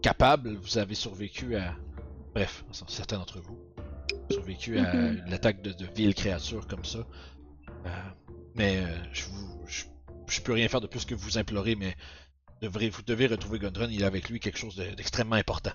[0.02, 0.56] capables.
[0.56, 1.74] Vous avez survécu à.
[2.34, 3.56] Bref, certains d'entre vous.
[4.30, 5.24] Survécu à Mhm.
[5.28, 6.98] l'attaque de, de villes créatures comme ça.
[7.86, 7.88] Euh,
[8.54, 9.60] mais euh, je vous.
[9.66, 9.84] Je,
[10.28, 11.94] je peux rien faire de plus que vous implorer, mais
[12.62, 13.90] devrez, vous devez retrouver Gundren.
[13.92, 15.70] Il a avec lui quelque chose de- d'extrêmement important.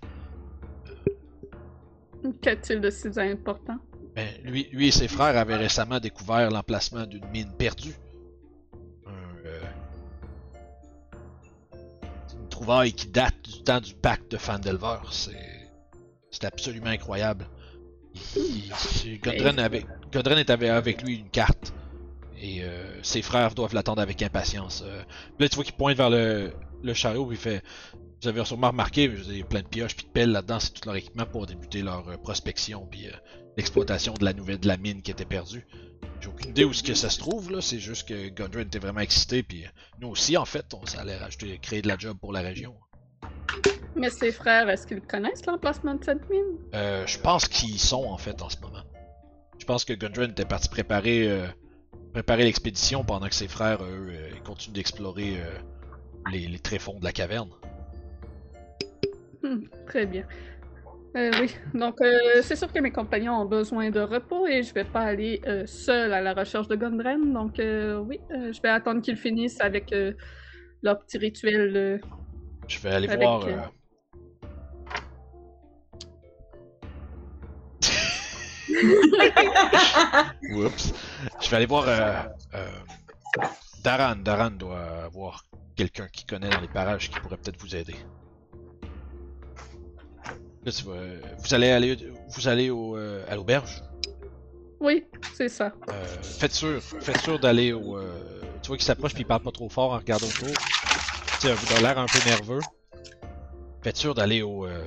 [2.41, 3.77] Qu'a-t-il de si important?
[4.15, 7.95] Ben, lui, lui et ses frères avaient récemment découvert l'emplacement d'une mine perdue.
[9.07, 9.11] Un,
[9.45, 9.61] euh,
[12.39, 14.97] une trouvaille qui date du temps du pacte de Fandelver.
[16.29, 17.47] C'est absolument incroyable.
[19.21, 21.73] Gundren, avait, est avec, avec lui une carte.
[22.41, 24.83] Et euh, ses frères doivent l'attendre avec impatience.
[24.85, 25.03] Euh,
[25.39, 27.63] là, tu vois qu'il pointe vers le, le chariot puis il fait
[28.21, 30.11] Vous avez sûrement remarqué, je veux dire, il y a plein de pioches puis de
[30.11, 33.07] pelles là-dedans, c'est tout leur équipement pour débuter leur euh, prospection puis
[33.57, 35.67] l'exploitation de la nouvelle de la mine qui était perdue.
[36.19, 38.79] J'ai aucune idée où ce que ça se trouve là, c'est juste que Gundren était
[38.79, 39.65] vraiment excité puis
[39.99, 42.73] nous aussi en fait, on s'allait rajouter créer de la job pour la région.
[43.95, 46.57] Mais ses frères, est-ce qu'ils connaissent l'emplacement de cette mine?
[46.73, 48.83] Euh, je pense qu'ils y sont en fait en ce moment.
[49.59, 51.45] Je pense que Gundren était parti préparer euh,
[52.13, 55.37] préparer l'expédition pendant que ses frères eux euh, continuent d'explorer
[56.31, 57.49] les, les tréfonds de la caverne.
[59.43, 60.25] Hmm, très bien.
[61.17, 64.73] Euh, oui, donc euh, c'est sûr que mes compagnons ont besoin de repos et je
[64.73, 67.33] vais pas aller euh, seul à la recherche de Gundren.
[67.33, 69.93] Donc oui, je vais attendre qu'ils finissent avec
[70.81, 72.01] leur petit rituel.
[72.67, 73.73] Je vais aller Avec, voir.
[80.51, 80.93] Oups.
[81.41, 81.85] Je vais aller voir.
[81.87, 82.23] Euh,
[82.55, 82.67] euh,
[83.83, 84.15] Daran.
[84.17, 87.95] Daran doit avoir quelqu'un qui connaît dans les parages qui pourrait peut-être vous aider.
[90.63, 90.93] Là, tu vas-
[91.39, 91.97] vous allez aller,
[92.29, 93.81] vous allez au, euh, à l'auberge?
[94.79, 95.05] Oui,
[95.35, 95.73] c'est ça.
[95.89, 97.97] Euh, faites sûr, faites sûr d'aller au.
[97.97, 100.49] euh, tu vois qu'il s'approche puis il parle pas trop fort en regardant autour.
[101.39, 102.61] Tu sais, vous avez l'air un peu nerveux.
[103.83, 104.83] Faites sûr d'aller au euh,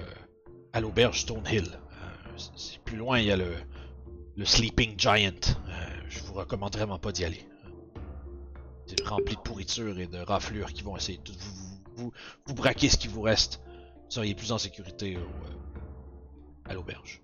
[0.72, 1.66] à l'auberge Stonehill.
[2.56, 3.52] C'est plus loin, il y a le
[4.36, 5.32] le Sleeping Giant.
[5.68, 7.46] Euh, je vous recommande vraiment pas d'y aller.
[8.86, 12.12] C'est rempli de pourriture et de raflures qui vont essayer de vous, vous, vous,
[12.46, 13.60] vous braquer ce qui vous reste.
[13.66, 17.22] Vous seriez plus en sécurité au, euh, à l'auberge.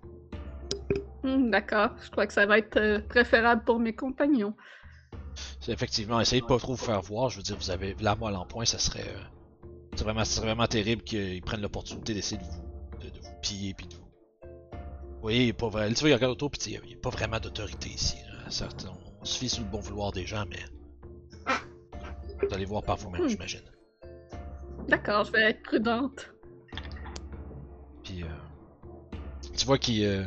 [1.23, 4.55] Hmm, D'accord, je crois que ça va être euh, préférable pour mes compagnons.
[5.59, 7.29] C'est effectivement, essayez de pas trop vous faire voir.
[7.29, 9.07] Je veux dire, vous avez la moelle en point, ça serait.
[9.07, 13.33] euh, vraiment, ça serait vraiment terrible qu'ils prennent l'opportunité d'essayer de vous, de, de vous
[13.41, 14.00] piller puis de vous.
[15.21, 15.87] Voyez, il pas vrai.
[15.93, 18.17] Tu vois, il regarde autour puis il n'y a pas vraiment d'autorité ici.
[18.27, 18.49] là.
[18.49, 20.59] Certes, on, on se fie sur le bon vouloir des gens, mais.
[22.47, 23.29] Vous allez voir par vous-même, Hmm.
[23.29, 23.61] j'imagine.
[24.87, 26.33] D'accord, je vais être prudente.
[28.03, 29.17] Puis, euh,
[29.55, 30.25] tu vois qu'il euh,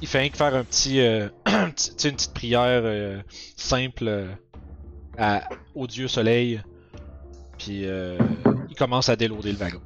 [0.00, 3.20] il fait rien que faire un petit, euh, un petit- une petite prière euh,
[3.56, 4.28] simple
[5.18, 6.62] à, au dieu soleil.
[7.58, 8.18] Puis, euh,
[8.68, 9.80] il commence à déloader le wagon.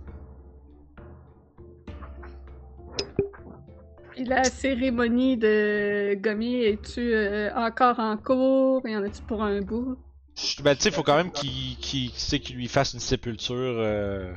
[4.17, 8.81] Puis la cérémonie de Gomi, es-tu euh, encore en cours?
[8.89, 9.99] Y en a-tu pour un bout?
[10.35, 14.33] Je- Ben, tu sais, faut quand même qu'il sais, qu'il lui fasse une sépulture euh,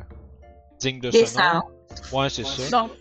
[0.81, 1.61] digne de ce nom.
[2.11, 2.69] Ouais, c'est ça.
[2.81, 2.91] Donc,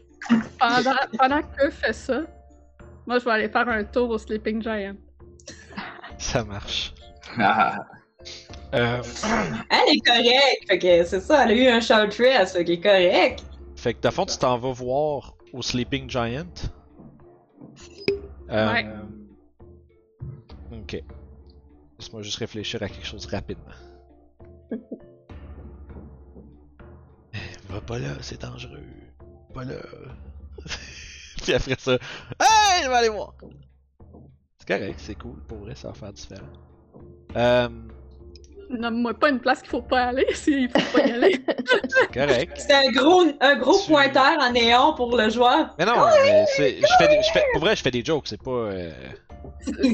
[0.61, 2.21] pendant, pendant que fait ça,
[3.09, 4.95] moi je vais aller faire un tour au Sleeping Giant.
[6.19, 6.95] Ça marche.
[7.38, 7.87] Ah,
[8.75, 9.03] Euh,
[9.71, 10.64] Elle est correcte.
[10.69, 13.45] Fait que c'est ça, elle a eu un short rest, fait qu'elle est correcte.
[13.77, 16.46] Fait que, de fond, tu t'en vas voir au Sleeping Giant.
[18.50, 18.87] Euh, Ouais.
[20.72, 21.02] Ok.
[21.98, 23.64] Laisse-moi juste réfléchir à quelque chose rapidement.
[27.68, 28.82] Va pas là, c'est dangereux.
[29.52, 29.76] pas là.
[31.42, 33.34] Puis après ça, hey, je vais aller voir.
[34.58, 36.46] C'est correct, c'est cool, pour vrai, ça va faire différent.
[37.37, 37.68] Euh,
[38.70, 41.40] Nomme-moi pas une place qu'il faut pas aller s'il faut pas y aller.
[41.88, 42.52] c'est correct.
[42.57, 45.74] C'est un gros, un gros Tu- pointeur en néon pour le joueur.
[45.78, 48.26] Mais non, mais c'est- je fais, des- je fais, pour vrai, je fais des jokes,
[48.28, 48.50] c'est pas.
[48.50, 48.90] euh,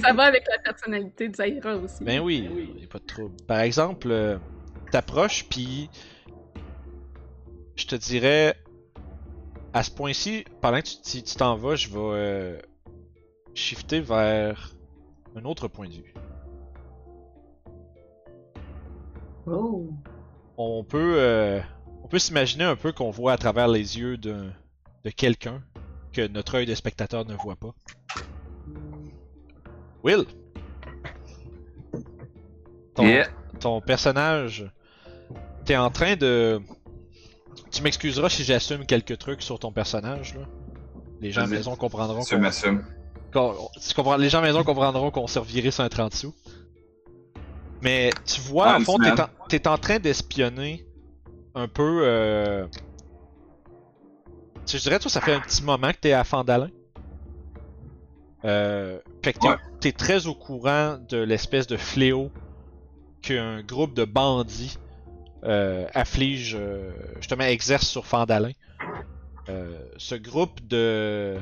[0.03, 2.03] Ça va avec la personnalité de Zaira aussi.
[2.05, 2.49] Ben oui,
[2.81, 3.37] y a pas de trouble.
[3.47, 4.39] Par exemple, euh,
[4.91, 5.89] t'approches, puis
[7.77, 8.55] je te dirais,
[9.73, 12.59] à ce point-ci, pendant que tu tu- tu t'en vas, je vais euh,
[13.55, 14.73] shifter vers
[15.37, 16.15] un autre point de vue.
[19.47, 19.89] Oh.
[20.57, 21.61] On peut, euh,
[22.03, 24.53] on peut s'imaginer un peu qu'on voit à travers les yeux d'un-
[25.05, 25.63] de quelqu'un
[26.13, 27.75] que notre œil de spectateur ne voit pas.
[30.03, 30.25] Will,
[32.95, 33.29] ton, Yeah.
[33.61, 34.71] ton personnage,
[35.65, 36.61] t'es en train de.
[37.71, 40.43] Tu m'excuseras si j'assume quelques trucs sur ton personnage là.
[41.21, 42.23] Les gens à maison comprendront
[43.95, 46.35] comprends- les gens à maison comprendront qu'on reviré sur un 30 sous.
[47.85, 48.97] Mais tu vois, Ah, en fond,
[49.49, 50.87] t'es en, en train d'espionner
[51.55, 52.01] un peu.
[52.03, 52.67] Euh...
[54.67, 56.71] Je dirais, toi, ça fait un petit moment que t'es à Fandalin.
[58.45, 58.99] Euh...
[59.23, 59.57] Fait que t'es, Ouais.
[59.81, 62.31] t'es très au courant de l'espèce de fléau
[63.23, 64.79] qu'un groupe de bandits
[65.45, 68.53] euh, afflige, euh, justement, exerce sur Fandalin.
[69.51, 71.37] Euh, ce groupe de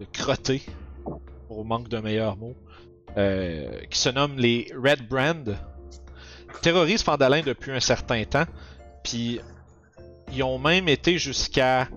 [0.00, 0.62] de crottés,
[1.48, 2.54] au manque d'un meilleur mot,
[3.16, 5.56] euh, qui se nomment les Red Brand,
[6.60, 8.46] terrorisent Fandalin depuis un certain temps,
[9.02, 9.40] puis
[10.32, 11.88] ils ont même été jusqu'à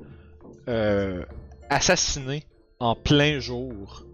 [0.68, 1.26] euh,
[1.70, 2.44] assassiner
[2.80, 4.06] en plein jour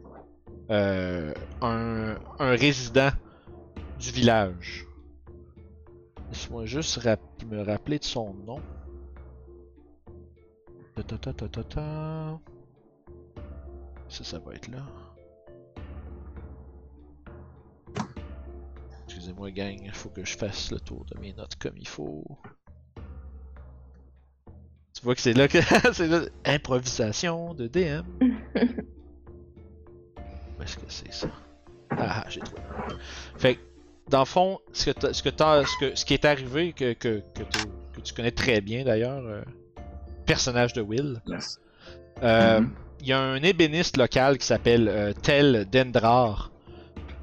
[0.72, 3.12] euh, un, résident
[4.00, 4.88] du village.
[6.32, 7.06] Laisse-moi juste
[7.46, 8.60] me rappeler de son nom.
[14.10, 14.86] Ça, ça va être là.
[19.26, 22.24] Excusez-moi, gang, il faut que je fasse le tour de mes notes comme il faut.
[24.94, 25.58] Tu vois que c'est là que.
[25.94, 26.22] c'est là.
[26.46, 28.04] Improvisation de DM.
[30.60, 31.28] Où est-ce que c'est ça?
[31.90, 32.62] Ah, ah, j'ai trouvé.
[33.40, 33.62] Fait que,
[34.10, 37.24] dans le fond, ce, que ce, que ce, que, ce qui est arrivé, que, que,
[37.34, 39.42] que, tu- que tu connais très bien d'ailleurs, euh,
[40.28, 41.60] personnage de Will, Yes.
[42.22, 42.76] euh, Mhm.
[43.02, 46.52] il y a un ébéniste local qui s'appelle euh, Tel Dendrar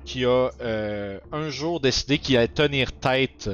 [0.04, 3.50] qui a euh, un jour décidé qu'il allait tenir tête,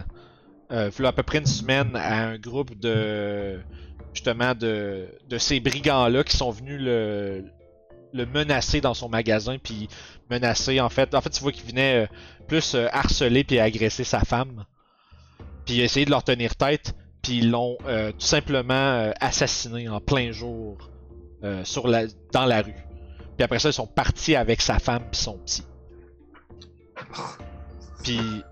[0.70, 3.60] euh, v'là à peu près une semaine, à un groupe de
[4.14, 7.44] justement de, de ces brigands-là qui sont venus le,
[8.12, 9.88] le menacer dans son magasin, puis
[10.30, 11.14] menacer en fait.
[11.14, 12.06] En fait, tu vois qu'il venait euh,
[12.46, 14.64] plus harceler puis agresser sa femme,
[15.66, 20.78] puis essayer de leur tenir tête, puis ils l'ont tout simplement assassiné en plein jour
[21.64, 22.74] sur la, dans la rue.
[23.36, 25.62] Puis après ça, ils sont partis avec sa femme puis son petit.
[28.02, 28.42] Puis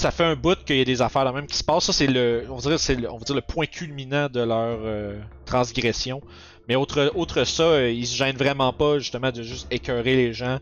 [0.00, 1.84] ça fait un bout qu'il y a des affaires là même qui se passent.
[1.84, 6.22] Ça, c'est le, on c'est on va dire le point culminant de leur euh, transgression.
[6.68, 10.32] Mais autre, autre ça, euh, ils se gênent vraiment pas justement de juste écœurer les
[10.32, 10.58] gens,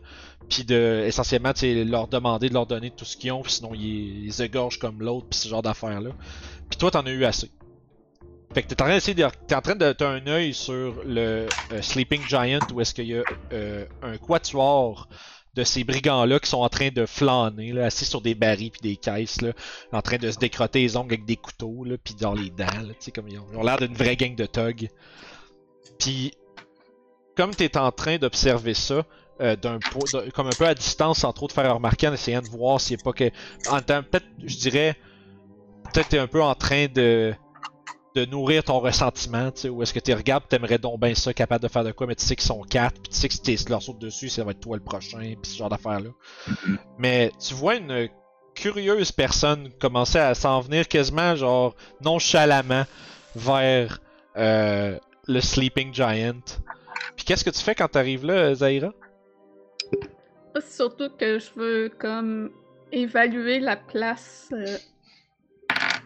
[0.49, 4.41] puis de essentiellement leur demander de leur donner tout ce qu'ils ont, puis sinon ils,
[4.41, 6.11] égorgent comme l'autre, puis ce genre d'affaires là.
[6.69, 7.49] Puis toi, t'en as eu assez.
[8.53, 10.95] Fait que t'es en train d'essayer de, t'es en train de t'as un œil sur
[11.05, 13.23] le euh, Sleeping Giant où est-ce qu'il y a
[14.01, 15.07] un quatuor
[15.55, 18.81] de ces brigands-là qui sont en train de flâner, là, assis sur des barils puis
[18.81, 19.39] des caisses,
[19.91, 22.65] en train de se décrotter les ongles avec des couteaux, là, puis dans les dents,
[22.65, 24.89] là, tu comme ils ont, l'air d'une vraie gang de thugs.
[25.97, 26.33] Puis,
[27.35, 29.05] comme t'es en train d'observer ça,
[29.41, 29.79] euh, d'un-
[30.33, 32.97] comme un peu à distance, sans trop te faire remarquer, en essayant de voir s'il
[32.97, 33.31] n'y a pas que,
[33.69, 34.95] en temps, peut-être, je dirais,
[35.93, 37.33] peut-être t'es un peu en train de
[38.19, 41.33] de nourrir ton ressentiment, tu sais, ou est-ce que tu regardes, t'aimerais donc bien ça,
[41.33, 43.33] capable de faire de quoi, mais tu sais qu'ils sont quatre, puis tu sais que
[43.33, 46.09] si tu leur sautes dessus, ça va être toi le prochain, puis ce genre d'affaires-là.
[46.97, 48.09] Mais tu vois une
[48.55, 52.83] curieuse personne commencer à s'en venir quasiment, genre, nonchalamment
[53.35, 53.99] vers
[54.37, 56.41] euh, le Sleeping Giant.
[57.15, 58.93] Puis qu'est-ce que tu fais quand t'arrives là, Zaira?
[60.55, 62.51] C'est surtout que je veux comme
[62.91, 64.77] évaluer la place, euh,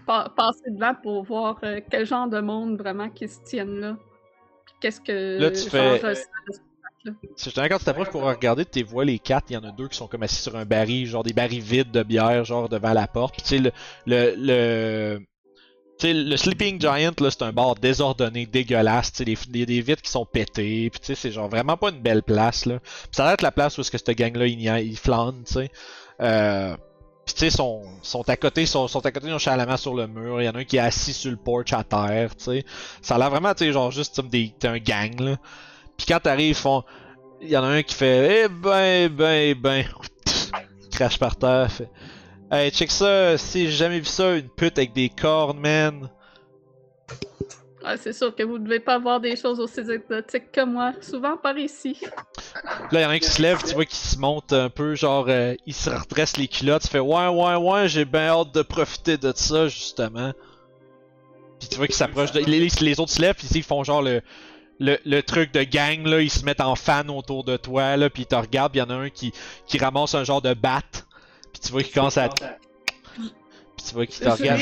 [0.05, 3.97] pa- passer devant pour voir euh, quel genre de monde vraiment qui se tiennent là.
[4.79, 6.21] Qu'est-ce que Là, tu fais- ressens.
[7.35, 9.71] Si je quand tu t'approches pour regarder, tu vois les quatre, il y en a
[9.71, 12.69] deux qui sont comme assis sur un baril, genre des barils vides de bière, genre
[12.69, 13.33] devant la porte.
[13.33, 13.71] Puis tu sais, le,
[14.05, 15.19] le, le,
[15.99, 19.65] tu sais, le Sleeping Giant, là, c'est un bar désordonné, dégueulasse, tu sais, des, des,
[19.65, 22.65] des vitres qui sont pétées, puis tu sais, c'est genre vraiment pas une belle place,
[22.65, 22.79] là.
[22.79, 25.43] Puis ça a l'air être la place où est-ce que cette gang-là, il, il flâne,
[25.45, 25.71] tu sais.
[26.21, 26.77] Euh,
[27.25, 30.41] Puis tu sais, sont, sont à côté, sont, sont à côté nonchalamment sur le mur.
[30.41, 32.65] Il y en a un qui est assis sur le porch à terre, tu sais.
[33.01, 35.37] Ça a l'air vraiment, tu sais, genre juste des, t'es un gang, là.
[35.97, 36.83] Puis quand t'arrives, ils font...
[37.41, 39.85] Il y en a un qui fait «Eh ben, ben, ben...»
[40.91, 41.89] crache par terre, fait
[42.51, 46.09] «Hey, check ça, si j'ai jamais vu ça, une pute avec des cornes, man.»
[47.85, 51.35] Ah, c'est sûr que vous devez pas avoir des choses aussi exotiques que moi, souvent
[51.35, 51.99] par ici.
[52.93, 54.93] Là, y en a un qui se lève, tu vois qu'il se monte un peu,
[54.93, 58.53] genre, euh, il se redresse les culottes, tu fais ouais, ouais, ouais, j'ai bien hâte
[58.53, 60.31] de profiter de ça, justement.
[61.59, 62.41] Puis tu vois qu'il s'approche de.
[62.41, 64.21] Les, les autres se lèvent, puis ils font genre le,
[64.79, 68.09] le, le truc de gang, là, ils se mettent en fan autour de toi, là,
[68.11, 69.33] puis ils te regardent, puis y en a un qui,
[69.65, 70.81] qui ramasse un genre de bat,
[71.51, 72.29] puis tu vois qu'il commence à.
[72.29, 74.61] Puis tu vois qu'il te regarde.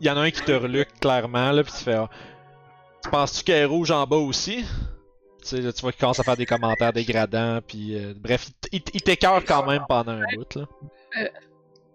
[0.00, 1.94] Il y en a un qui te reluque clairement, là, puis tu fais.
[1.94, 2.08] ah,
[3.02, 4.64] Tu penses-tu qu'elle est rouge en bas aussi?
[5.42, 8.48] Tu sais, là, tu vois qu'il commence à faire des commentaires dégradants, puis euh, bref,
[8.70, 10.66] il, t'écœure quand même pendant un bout, là.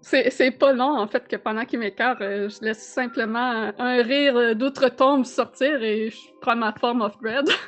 [0.02, 4.04] C'est c'est pas long, en fait, que pendant qu'il m'écarte, euh, je laisse simplement un
[4.04, 7.50] rire euh, d'outre-tombe sortir et je prends ma forme of dread.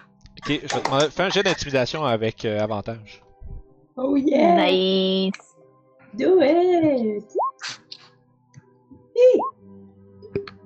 [0.41, 3.21] Ok, je vais te demander, fais un jet d'intimidation avec euh, avantage.
[3.97, 4.71] Oh yeah!
[4.71, 5.33] Nice.
[6.13, 7.25] Do it!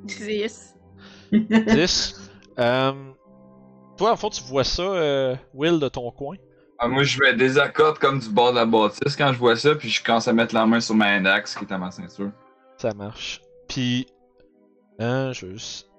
[0.05, 0.75] 10.
[1.31, 2.31] 10.
[2.59, 3.12] Euh,
[3.97, 6.35] toi, en fait, tu vois ça, euh, Will, de ton coin?
[6.79, 9.75] Ah, moi, je vais désaccord comme du bord de la bâtisse quand je vois ça,
[9.75, 12.31] puis je commence à mettre la main sur ma index qui est à ma ceinture.
[12.77, 13.41] Ça marche.
[13.69, 14.07] Puis,
[14.99, 15.89] hein, je vais juste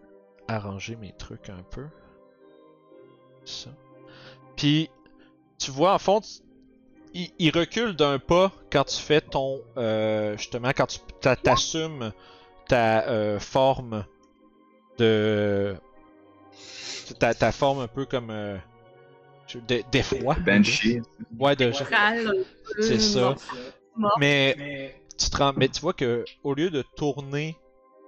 [0.49, 1.87] arranger mes trucs un peu.
[3.45, 3.71] Ça.
[4.57, 4.91] Puis,
[5.59, 6.43] tu vois, en fond, tu-
[7.15, 9.61] il, il recule d'un pas quand tu fais ton.
[9.77, 12.13] euh, justement, quand tu t'a- t'assumes
[12.69, 14.05] ta euh, forme
[14.99, 15.77] de.
[17.19, 18.31] Ta, ta forme un peu comme.
[18.31, 18.57] Euh,
[19.47, 20.35] je- d'e- d'effroi.
[20.45, 21.01] Banshee.
[21.39, 21.73] Ouais, de.
[22.81, 23.35] C'est ça.
[23.97, 24.17] mort.
[24.19, 27.57] Mais tu, te rends- mais tu vois que au lieu de tourner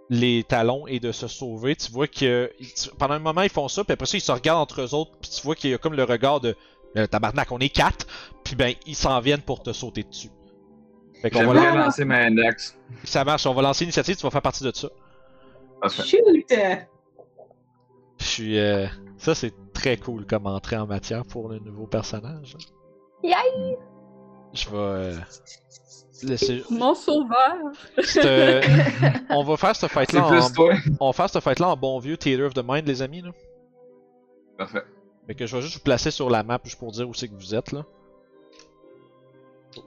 [0.08, 3.68] les talons et de se sauver, tu vois que tu- pendant un moment ils font
[3.68, 5.74] ça, puis après ça ils se regardent entre eux autres, puis tu vois qu'il y
[5.74, 6.56] a comme le regard de
[6.96, 8.06] euh, tabarnak, on est quatre,
[8.44, 10.30] puis ben ils s'en viennent pour te sauter dessus.
[11.22, 12.76] Fait qu'on va lancer ma index.
[13.04, 14.88] ça marche, on va lancer l'initiative, tu vas faire partie de ça.
[15.80, 16.02] Parfait.
[16.04, 16.52] Shoot!
[18.26, 18.86] Je suis euh,
[19.18, 22.56] ça c'est très cool comme entrée en matière pour le nouveau personnage.
[23.22, 23.78] Yay!
[24.52, 25.16] Je vais euh,
[26.24, 27.54] laisser Mon sauveur!
[28.02, 28.66] cette-
[29.30, 30.50] on va faire cette fight C'est là en...
[30.50, 30.74] toi.
[30.98, 33.22] on va faire cette fight là en bon vieux Theater of the Mind les amis
[33.22, 33.30] là.
[34.58, 34.82] Parfait.
[35.28, 37.28] Fait que je vais juste vous placer sur la map juste pour dire où c'est
[37.28, 37.84] que vous êtes là.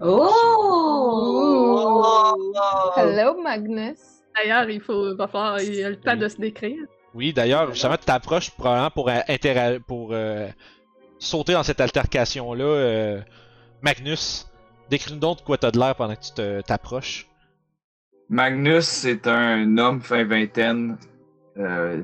[0.02, 0.30] Oh!
[2.96, 3.98] Hello, Magnus.
[4.36, 6.86] D'ailleurs, il faut, va falloir, il a le temps de se décrire.
[7.14, 10.47] Oui, d'ailleurs, justement, tu t'approches probablement pour, euh, pour euh,
[11.18, 12.64] sauter dans cette altercation-là.
[12.64, 13.22] euh,
[13.82, 14.47] Magnus,
[14.89, 17.28] décris-nous donc de quoi t'as de l'air pendant que tu te- t'approches.
[18.30, 20.97] Magnus, c'est un homme fin vingtaine,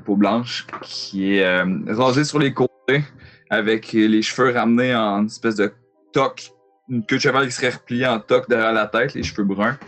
[0.04, 3.04] peau blanche, qui est rasé sur les côtés,
[3.48, 5.72] avec les cheveux ramenés en espèce de
[6.12, 6.50] toque,
[6.88, 9.78] une queue de cheval qui serait repliée en toque derrière la tête, les cheveux bruns,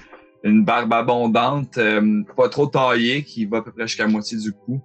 [0.44, 4.38] une barbe abondante, euh, pas trop taillée, qui va à peu près jusqu'à la moitié
[4.38, 4.80] du cou.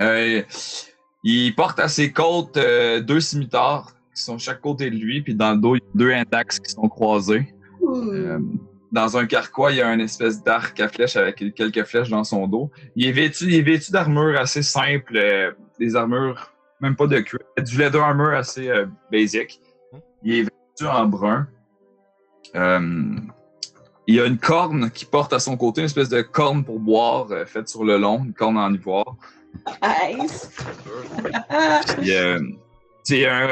[0.00, 0.42] Euh,
[1.24, 5.22] il porte à ses côtes euh, deux scimitars qui sont de chaque côté de lui,
[5.22, 7.54] puis dans le dos, il y a deux index qui sont croisés.
[7.82, 8.38] Euh,
[8.90, 12.24] dans un carquois, il y a une espèce d'arc à flèches avec quelques flèches dans
[12.24, 12.70] son dos.
[12.94, 17.18] Il est vêtu, il est vêtu d'armure assez simple, euh, des armures, même pas de
[17.20, 19.60] cuir, du leather armor assez euh, basic.
[20.22, 21.48] Il est vêtu en brun.
[24.06, 26.80] Il y a une corne qui porte à son côté, une espèce de corne pour
[26.80, 29.16] boire faite sur le long, une corne en ivoire.
[29.82, 30.50] Nice!
[31.98, 32.38] Puis, euh,
[33.28, 33.48] un,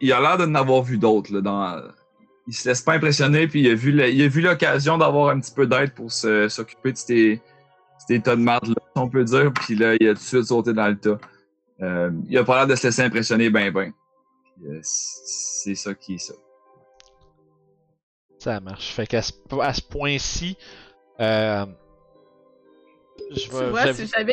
[0.00, 1.32] il a l'air de n'avoir vu d'autres.
[1.32, 1.82] là, Dans,
[2.46, 5.30] il se laisse pas impressionner, puis il a vu, le- il a vu l'occasion d'avoir
[5.30, 7.42] un petit peu d'aide pour se- s'occuper de ces,
[8.06, 9.52] ces tas de marde là, si on peut dire.
[9.52, 11.18] Puis là, il a tout de suite sauté dans le tas.
[11.80, 13.92] Euh, il a pas l'air de se laisser impressionner ben ben.
[14.66, 16.34] Euh, c'est ça qui est ça.
[18.40, 18.92] Ça marche.
[18.94, 20.56] Fait qu'à ce, à ce point-ci,
[21.20, 21.66] euh,
[23.30, 23.70] je Tu vais.
[23.70, 24.32] vois, j'avoue- si j'avais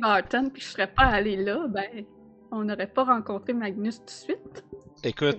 [0.00, 2.04] Barton puis je serais pas allé là, ben,
[2.52, 4.64] on n'aurait pas rencontré Magnus tout de suite.
[5.02, 5.38] Écoute,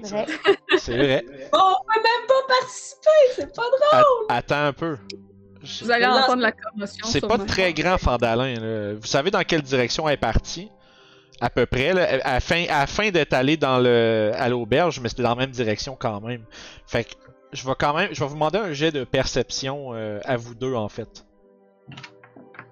[0.77, 1.05] C'est vrai.
[1.05, 1.25] vrai.
[1.53, 4.25] On peut même pas participer, c'est pas drôle!
[4.29, 4.97] At- attends un peu.
[5.63, 7.05] Je- Vous allez entendre la commotion.
[7.07, 8.53] C'est pas très grand, Fandalin.
[8.59, 8.93] là.
[8.93, 10.69] Vous savez dans quelle direction elle est partie?
[11.41, 11.93] À peu près.
[11.93, 15.23] Là, à la fin, à la fin d'être allé dans le, à l'auberge, mais c'était
[15.23, 16.45] dans la même direction quand même.
[16.85, 17.13] Fait que
[17.51, 18.09] je vais quand même.
[18.13, 21.25] Je vais vous demander un jet de perception euh, à vous deux en fait.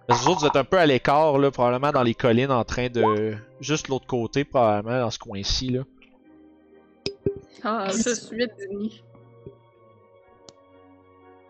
[0.09, 2.89] Vous autres, vous êtes un peu à l'écart, là, probablement dans les collines en train
[2.89, 3.35] de.
[3.59, 5.81] Juste l'autre côté, probablement, dans ce coin-ci, là.
[7.63, 9.03] Ah, juste 8 demi.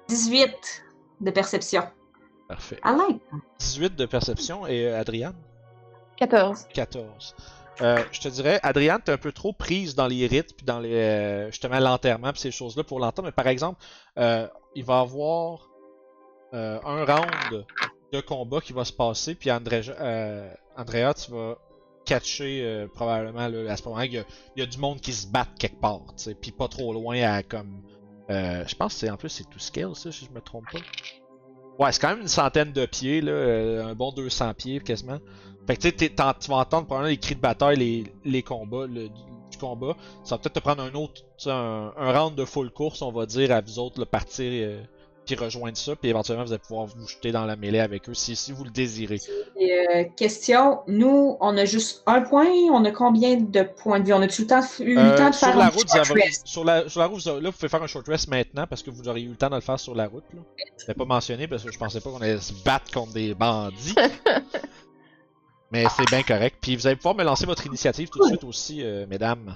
[0.07, 0.83] 18.
[1.21, 1.83] de perception.
[2.47, 2.79] Parfait.
[2.85, 3.21] I like.
[3.59, 5.35] 18 de perception et euh, Adriane?
[6.17, 6.67] 14.
[6.73, 7.35] 14.
[7.81, 10.79] Euh, je te dirais, Adriane, t'es un peu trop prise dans les rites, puis dans
[10.79, 13.27] les, euh, justement l'enterrement, puis ces choses-là pour l'entendre.
[13.27, 13.83] Mais par exemple,
[14.19, 15.69] euh, il va y avoir
[16.53, 17.65] euh, un round
[18.13, 21.57] de combat qui va se passer, puis André, euh, Andrea, tu vas
[22.05, 24.23] catcher euh, probablement là, à ce moment qu'il
[24.55, 27.19] y, a- du monde qui se bat quelque part, tu sais, puis pas trop loin
[27.21, 27.81] à comme.
[28.29, 30.65] euh, je pense que c'est en plus c'est tout scale ça, si je me trompe
[30.71, 30.79] pas.
[31.79, 35.17] Ouais, c'est quand même une centaine de pieds, là, euh, un bon 200 pieds quasiment.
[35.65, 39.09] Fait que tu tu vas entendre probablement les cris de bataille, les, combats, du,
[39.59, 39.95] combat.
[40.23, 43.25] Ça va peut-être te prendre un autre, un, un round de full course, on va
[43.25, 44.51] dire, à vous autres, le partir,
[45.23, 48.09] euh, puis rejoindre ça, puis éventuellement vous allez pouvoir vous jeter dans la mêlée avec
[48.09, 49.19] eux si, si vous le désirez.
[49.61, 54.13] Euh, question, nous, on a juste un point, on a combien de points de vie?
[54.13, 55.89] On a tout le temps, eu le Euh, temps de sur faire la un route,
[55.89, 56.41] short avez- rest?
[56.47, 58.65] sur la, sur la route, vous avez- là, vous pouvez faire un short rest maintenant
[58.67, 60.23] parce que vous auriez eu le temps de le faire sur la route.
[60.33, 60.41] Là.
[60.77, 63.33] Je l'ai pas mentionné parce que je pensais pas qu'on allait se battre contre des
[63.33, 63.95] bandits.
[65.71, 66.57] Mais c'est bien correct.
[66.61, 69.55] Puis vous allez pouvoir me lancer votre initiative tout de suite aussi, euh, mesdames.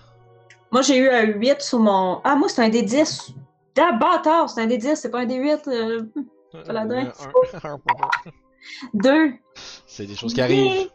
[0.71, 2.19] Moi, j'ai eu un 8 sur mon...
[2.23, 3.29] Ah, moi, c'est un D10.
[3.79, 5.67] Ah, bâtard, c'est un D10, c'est pas un D8.
[5.67, 6.03] euh,
[6.65, 7.07] Paladin.
[7.07, 7.79] Euh, un- un-
[8.93, 9.33] Deux.
[9.85, 10.89] C'est des choses qui arrivent.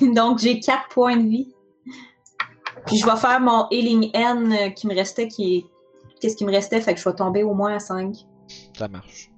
[0.14, 1.52] Donc, j'ai 4 points de vie.
[2.86, 5.66] Puis, je vais faire mon Healing N euh, qui me restait, qui est...
[6.20, 6.80] Qu'est-ce qui me restait?
[6.80, 8.14] Fait que je vais tomber au moins à 5.
[8.76, 9.30] Ça marche.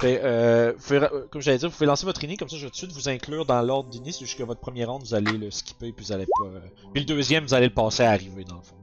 [0.00, 2.48] Fait, euh, vous pouvez ra- euh, comme j'allais dire, vous pouvez lancer votre ini, comme
[2.48, 4.60] ça je vais tout de suite vous inclure dans l'ordre d'ini, c'est juste que votre
[4.60, 6.44] premier round, vous allez le skipper, puis vous allez pas...
[6.46, 6.60] euh,
[6.94, 8.76] Puis le deuxième, vous allez le passer à arriver, dans le fond.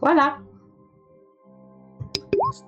[0.00, 0.38] Voilà.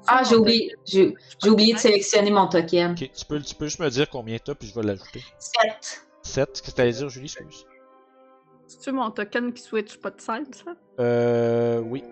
[0.06, 0.74] Ah, j'ai oublié.
[0.84, 1.14] J'ai
[1.48, 2.92] oublié de sélectionner mon token.
[2.92, 5.22] Ok, tu peux, tu peux juste me dire combien t'as, puis je vais l'ajouter.
[5.38, 6.06] 7.
[6.22, 7.66] 7, qu'est-ce que t'allais dire, Julie, excuse?
[8.66, 10.72] C'est-tu mon token qui switch pas de scène, ça?
[11.00, 12.02] Euh, oui.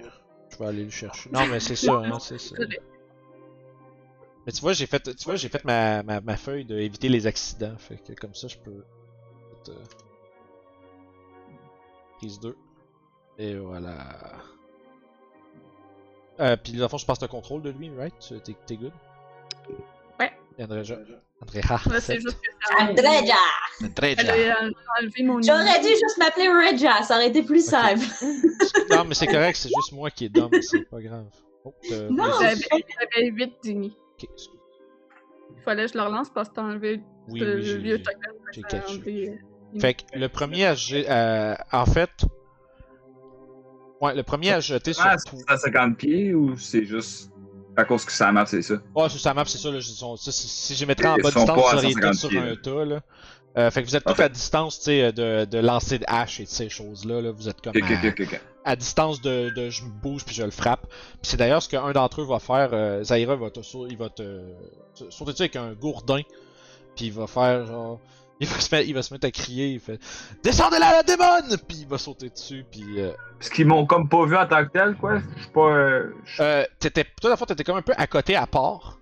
[0.51, 1.31] Je vais aller le chercher.
[1.31, 2.57] Non, mais c'est ça, hein, c'est ça.
[4.45, 7.09] Mais tu vois, j'ai fait, tu vois, j'ai fait ma, ma, ma feuille de éviter
[7.09, 8.85] les accidents, fait que comme ça, je peux...
[9.68, 9.73] euh,
[12.18, 12.57] Prise 2.
[13.39, 13.97] Et voilà.
[16.43, 18.14] Euh, puis dans le fond, je passe le contrôle de lui, right?
[18.45, 18.93] T'es t'es good?
[20.20, 20.32] Ouais.
[22.01, 22.84] C'est juste que ça.
[22.84, 24.70] Euh,
[25.01, 28.05] enlevé mon J'aurais dû juste m'appeler Regia, ça aurait été plus simple.
[28.90, 31.26] Non, mais c'est correct, c'est juste moi qui est dumb, c'est pas grave.
[31.64, 31.72] Oh,
[32.11, 32.24] Non.
[32.40, 32.57] J'avais
[33.14, 33.97] j'avais 8 dini.
[34.14, 34.59] Ok, excuse.
[35.57, 38.03] Il fallait que je le relance parce que t'as enlevé Oui, le oui, j'ai- vieux
[38.03, 38.20] token.
[38.53, 39.38] j'ai fait que t'as catché.
[39.80, 40.66] Fait que le premier
[41.09, 42.11] euh, en fait,
[44.03, 45.36] ouais, le premier à jeter sur Ah, tout.
[45.38, 47.30] c'est à 50 pieds ou c'est juste
[47.76, 48.74] à cause que ça map, c'est ça?
[48.94, 51.22] Ouais, sur sa map, c'est ça, là, ils sont- ça, si, je mettrais en bas
[51.30, 53.00] distance, vous auriez 150 tous sur un tas, là.
[53.59, 54.22] Euh, fait que vous êtes tous Parfait.
[54.24, 57.30] à distance, tu sais, de, de lancer de hache et de ces choses-là, là.
[57.32, 60.86] Vous êtes comme à, à distance de, de je me bouge puis je le frappe.
[60.86, 62.70] Puis c'est d'ailleurs ce qu'un d'entre eux va faire.
[62.72, 64.22] Euh, Zaira va te, il va te,
[64.94, 66.22] te sauter dessus avec un gourdin.
[66.96, 68.00] Puis il va faire genre.
[68.43, 69.68] Il va, se mettre, il va se mettre à crier.
[69.68, 69.99] Il fait
[70.43, 71.57] Descendez là la démon!
[71.68, 72.64] Puis il va sauter dessus.
[72.70, 73.01] Puis.
[73.01, 75.18] Euh, Parce qu'ils m'ont comme pas vu en tant que tel, quoi.
[75.36, 75.61] Je suis pas.
[75.68, 78.99] euh, euh, t'étais, toi, la fois, t'étais comme un peu à côté, à part.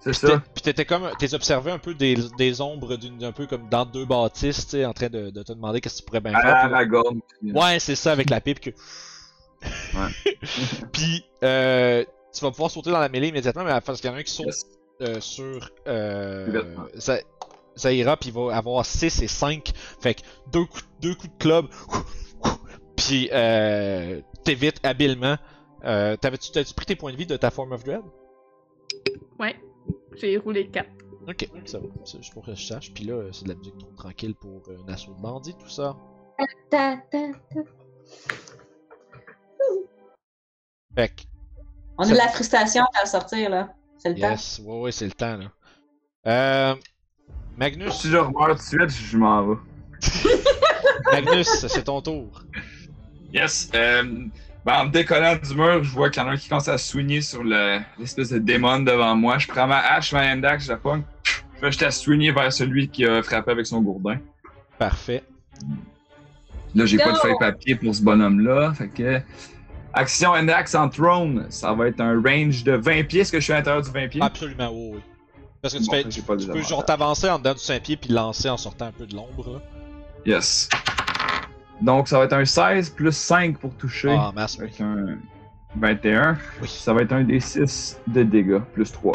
[0.00, 0.42] c'est ça.
[0.54, 1.10] Puis t'étais comme.
[1.18, 4.70] T'es observé un peu des, des ombres d'une, un peu comme dans deux bâtisses, tu
[4.72, 6.56] sais, en train de, de te demander qu'est-ce que tu pourrais bien faire.
[6.56, 7.16] À Puis- la gorge.
[7.42, 8.70] Ouais, c'est ça, avec la pipe que.
[9.94, 10.34] Ouais.
[10.92, 14.16] Puis, euh, tu vas pouvoir sauter dans la mêlée immédiatement, mais parce qu'il y en
[14.16, 14.66] a un qui saute Yes.
[15.02, 16.62] euh, sur euh,
[17.78, 19.72] Zaira, puis il va avoir 6 et 5.
[20.00, 20.20] Fait que
[20.52, 21.66] deux coups, deux coups de club,
[22.96, 25.36] puis euh, t'évites habilement.
[25.84, 28.02] Euh, T'avais-tu t'as-tu pris tes points de vie de ta Form of Dread?
[29.38, 29.56] Ouais.
[30.16, 30.88] J'ai roulé 4.
[31.28, 32.92] Ok, ça va, c'est juste pour que je sache.
[32.92, 35.54] Puis là, euh, c'est de la musique trop tranquille pour euh, un assaut de bandits,
[35.58, 35.96] tout ça.
[36.38, 37.18] Ta, ta, ta.
[40.94, 41.22] Fait que,
[41.98, 43.74] On a de la frustration à sortir, là.
[43.98, 44.30] C'est le temps.
[44.30, 45.52] yes, ouais, ouais, c'est le temps, là.
[46.26, 46.74] Euh,
[47.60, 49.56] Magnus, Si je remeurs tout de suite, je m'en vais.
[51.12, 52.42] Magnus, c'est ton tour.
[53.34, 53.70] Yes.
[53.74, 54.02] Euh,
[54.64, 56.68] ben, en me décollant du mur, je vois qu'il y en a un qui commence
[56.68, 59.36] à soigner sur le- l'espèce de démon devant moi.
[59.38, 61.02] Je prends ma hache, ma index, je la pogne.
[61.56, 64.16] Je vais jeter à soigner vers celui qui a frappé avec son gourdin.
[64.78, 65.22] Parfait.
[66.74, 68.72] Là, j'ai pas de feuille papier pour ce bonhomme-là.
[68.74, 69.20] Fait que.
[69.92, 73.20] Action index en throne, ça va être un range de 20 pieds.
[73.22, 74.22] Est-ce que je suis à l'intérieur du 20 pieds?
[74.22, 75.00] Absolument, oui, oui.
[75.62, 77.96] Parce que tu, Bon, fais, tu, tu peux genre t'avancer en dedans du 5 pieds
[77.96, 79.52] puis lancer en sortant un peu de l'ombre.
[79.54, 79.60] là.
[80.24, 80.68] Yes.
[81.82, 84.14] Donc, ça va être un 16 plus 5 pour toucher.
[84.18, 84.64] Ah, masse, oui.
[84.64, 85.18] Avec un
[85.76, 86.38] 21.
[86.62, 86.68] Oui.
[86.68, 89.12] Ça va être un des 6 de dégâts, plus 3.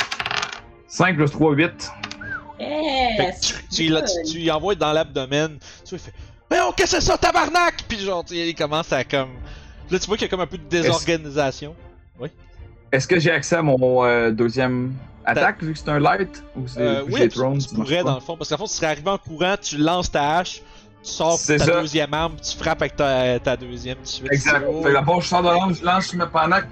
[0.88, 1.92] 5 plus 3, 8.
[2.58, 3.40] Fait Yes!
[3.42, 5.58] que tu, tu, y- tu, tu y envoies dans l'abdomen.
[5.84, 6.14] Tu vois, il fait
[6.50, 7.84] Mais oh, qu'est-ce que c'est ça, tabarnak?
[7.88, 9.30] Puis genre, il commence à comme.
[9.92, 11.76] Là, tu vois qu'il y a comme un peu de désorganisation.
[12.96, 14.94] Est-ce que j'ai accès à mon euh, deuxième
[15.26, 18.16] attaque vu que c'est un light ou c'est Euh, oui, j'ai tu, tu pourrais dans
[18.16, 20.62] le fond, parce qu'en fond, tu serais arrivé en courant, tu lances ta hache,
[21.04, 21.66] tu sors ta ça.
[21.82, 24.32] deuxième arme, tu frappes avec ta, ta deuxième suite.
[24.32, 24.60] Exact.
[24.84, 26.66] Fait que d'abord, je sors de l'angle, je lance ma pendant que-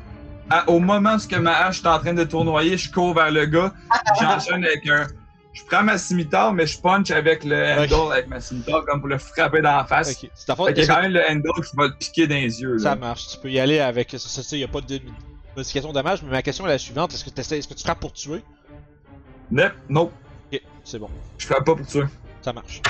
[0.50, 3.46] à- au moment où ma hache est en train de tournoyer, je cours vers le
[3.46, 3.74] gars,
[4.20, 5.08] j'enchaîne avec un.
[5.54, 9.08] Je prends ma scimitar, mais je punch avec le handle, avec ma scimitar, comme pour
[9.10, 10.12] le frapper dans la face.
[10.24, 12.80] Ok, c'est quand même le handle, je vais le piquer dans les yeux.
[12.80, 12.96] Ça Là.
[12.96, 15.00] marche, tu peux y aller avec ça, ça, ça, y a pas de
[15.56, 18.00] modification de dommage, mais ma question est la suivante, est-ce que, est-ce que tu frappes
[18.00, 18.44] pour tuer?
[19.52, 20.12] Nope, nope,
[20.52, 22.04] Ok, c'est bon, je frappe pas pour tuer.
[22.42, 22.82] ça marche.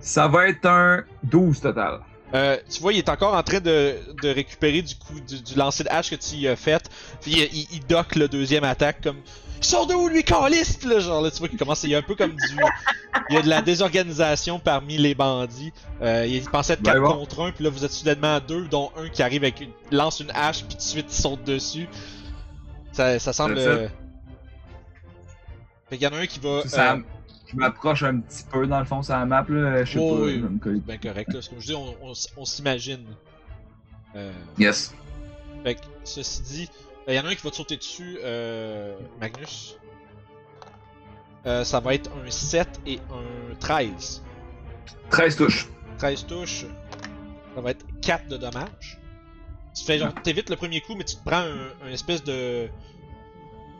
[0.00, 2.00] Ça va être un 12 total.
[2.34, 5.54] Euh, tu vois, il est encore en train de, de récupérer du coup du, du
[5.54, 6.88] lancer de hache que tu y as fait.
[7.20, 9.18] Puis il, il, il dock le deuxième attaque comme.
[9.58, 10.24] Il sort de où lui?
[10.24, 11.84] Puis là, genre là, tu vois qu'il commence.
[11.84, 12.56] Il y a un peu comme du.
[13.30, 15.72] Il y a de la désorganisation parmi les bandits.
[16.00, 17.12] Euh, il pensait être Ben 4 bon.
[17.18, 19.70] contre 1, puis là vous êtes soudainement à deux, dont un qui arrive avec une,
[19.90, 21.88] lance une hache, puis tout de suite il saute dessus.
[22.92, 23.56] Ça, ça semble.
[23.58, 23.88] Euh,
[25.88, 26.62] Fait qu'il y en a un qui va.
[27.52, 29.84] Je m'approche un petit peu dans le fond sur la map, là.
[29.84, 30.22] Je sais Oh, pas.
[30.22, 30.82] oui.
[30.86, 31.40] Ben correct, là.
[31.48, 33.06] Comme je dis, on, on, on s'imagine.
[34.16, 34.94] Euh, Yes.
[35.62, 36.70] Fait que, ceci dit,
[37.08, 39.76] il y en a un qui va te sauter dessus, euh, Magnus.
[41.46, 44.22] Euh, ça va être un 7 et un 13.
[45.10, 45.68] 13 touches.
[45.98, 46.66] 13 touches,
[47.54, 48.98] ça va être 4 de dommages.
[49.74, 52.68] Tu fais genre, t'évites le premier coup, mais tu te prends un, un espèce de.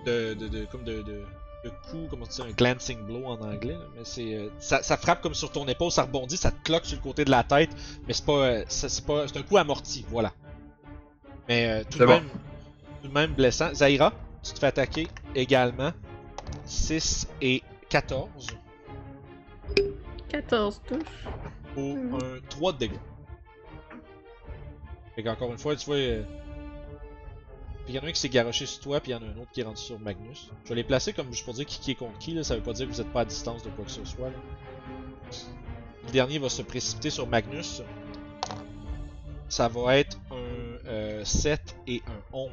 [0.06, 0.34] de.
[0.34, 0.48] de.
[0.48, 0.64] de.
[0.66, 1.02] comme de.
[1.02, 1.24] de,
[1.64, 4.34] de coup, comment tu dis, un glancing blow en anglais, là, mais c'est.
[4.34, 7.02] euh, ça, ça frappe comme sur ton épaule, ça rebondit, ça te cloque sur le
[7.02, 7.70] côté de la tête,
[8.06, 8.32] mais c'est pas.
[8.32, 9.28] euh, c'est pas.
[9.28, 10.32] c'est un coup amorti, voilà.
[11.48, 12.12] Mais euh, tout, de bon.
[12.14, 12.28] même,
[13.02, 13.72] tout de même blessant.
[13.74, 15.92] Zaira, tu te fais attaquer également.
[16.64, 18.46] 6 et 14
[20.28, 20.98] 14 touches.
[21.74, 22.14] pour Mhm.
[22.14, 22.98] un 3 de dégâts.
[25.14, 25.96] Fait qu'encore une fois, tu vois.
[27.84, 29.22] Puis il y en a un qui s'est garoché sur toi, puis il y en
[29.22, 30.50] a un autre qui est rendu sur Magnus.
[30.64, 32.44] Je vais les placer comme juste pour dire qui, qui est contre qui, là.
[32.44, 34.28] ça veut pas dire que vous êtes pas à distance de quoi que ce soit.
[34.28, 34.36] Là.
[36.06, 37.82] Le dernier va se précipiter sur Magnus.
[39.48, 42.50] Ça va être un euh, 7 et un 11.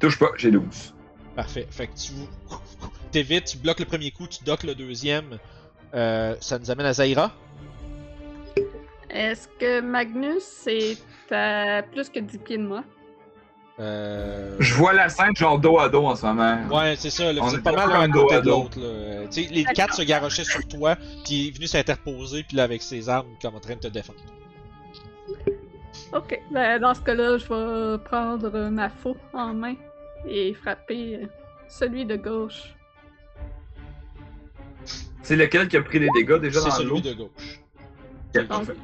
[0.00, 0.94] Touche pas, j'ai 12.
[1.36, 1.66] Parfait.
[1.70, 2.12] Fait que tu
[3.12, 5.38] t'évites, tu bloques le premier coup, tu docks le deuxième.
[5.94, 7.32] Euh, ça nous amène à Zaira.
[9.08, 10.98] Est-ce que Magnus est
[11.30, 12.84] à plus que 10 pieds de moi?
[13.80, 14.54] Euh...
[14.60, 16.58] Je vois la scène genre dos à dos en ce moment.
[16.70, 18.50] Ouais, c'est ça, là, On vous êtes est pas mal dos côté à de dos.
[18.62, 18.78] l'autre.
[18.78, 19.26] là.
[19.30, 20.94] Tu sais, les quatre se garochaient sur toi,
[21.24, 23.88] puis il est venu s'interposer, puis là, avec ses armes, comme en train de te
[23.88, 24.20] défendre.
[26.12, 29.74] Ok, ben dans ce cas-là, je vais prendre ma faux en main
[30.28, 31.26] et frapper
[31.68, 32.74] celui de gauche.
[35.22, 36.98] C'est lequel qui a pris des dégâts déjà C'est dans l'eau?
[36.98, 37.60] celui de gauche.
[38.36, 38.76] Ok, parfait.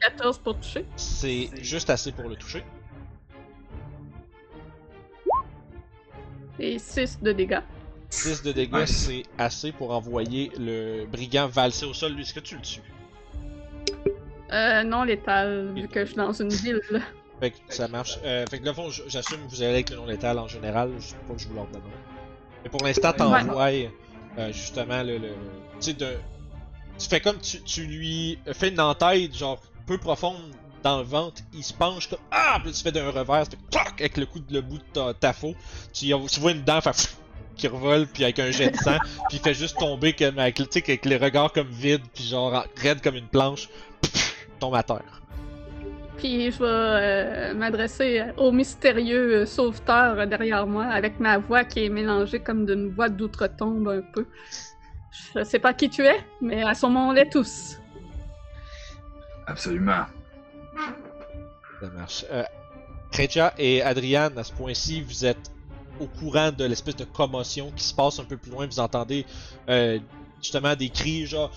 [0.00, 0.86] 14 pour toucher.
[0.96, 2.64] C'est juste assez pour le toucher.
[6.58, 7.60] Et 6 de dégâts.
[8.10, 12.12] 6 de dégâts, c'est assez pour envoyer le brigand valser au sol.
[12.12, 12.82] Lui, est-ce que tu le tues?
[14.52, 16.80] Euh, non létal, vu que je suis dans une ville.
[16.90, 17.00] là.
[17.40, 18.18] Fait que ça marche.
[18.24, 20.90] Euh, fait que là, fond, j'assume que vous allez avec le non létal en général.
[20.98, 21.82] Je sais pas que je vous l'ordonne.
[22.64, 23.90] Mais pour l'instant, t'envoies
[24.38, 25.18] euh, justement le.
[25.18, 26.14] le tu sais, de.
[26.98, 30.52] Tu fais comme tu, tu lui fais une entaille, genre peu profonde
[30.82, 31.42] dans le ventre.
[31.52, 32.18] Il se penche comme.
[32.30, 32.58] Ah!
[32.60, 34.78] Puis là, tu fais d'un revers, tu fais clac avec le coup de le bout
[34.78, 35.54] de ta, ta faux.
[35.92, 36.94] Tu, vois une dent faire
[37.56, 38.98] qui revole, puis avec un jet de sang.
[39.28, 42.64] puis il fait juste tomber comme avec, avec les regards comme vides, puis genre en-
[42.80, 43.68] raide comme une planche.
[44.60, 45.22] tombe à terre.
[46.16, 51.84] Puis je vais euh, m'adresser au mystérieux euh, sauveteur derrière moi avec ma voix qui
[51.84, 54.26] est mélangée comme d'une voix d'outre-tombe un peu.
[55.36, 57.78] Je sais pas qui tu es, mais assommons les tous.
[59.46, 60.06] Absolument.
[61.80, 62.24] Ça marche.
[62.30, 62.44] Euh,
[63.12, 65.50] Kretia et Adrian, à ce point-ci, vous êtes
[66.00, 68.66] au courant de l'espèce de commotion qui se passe un peu plus loin.
[68.66, 69.24] Vous entendez
[69.68, 69.98] euh,
[70.40, 71.50] justement des cris genre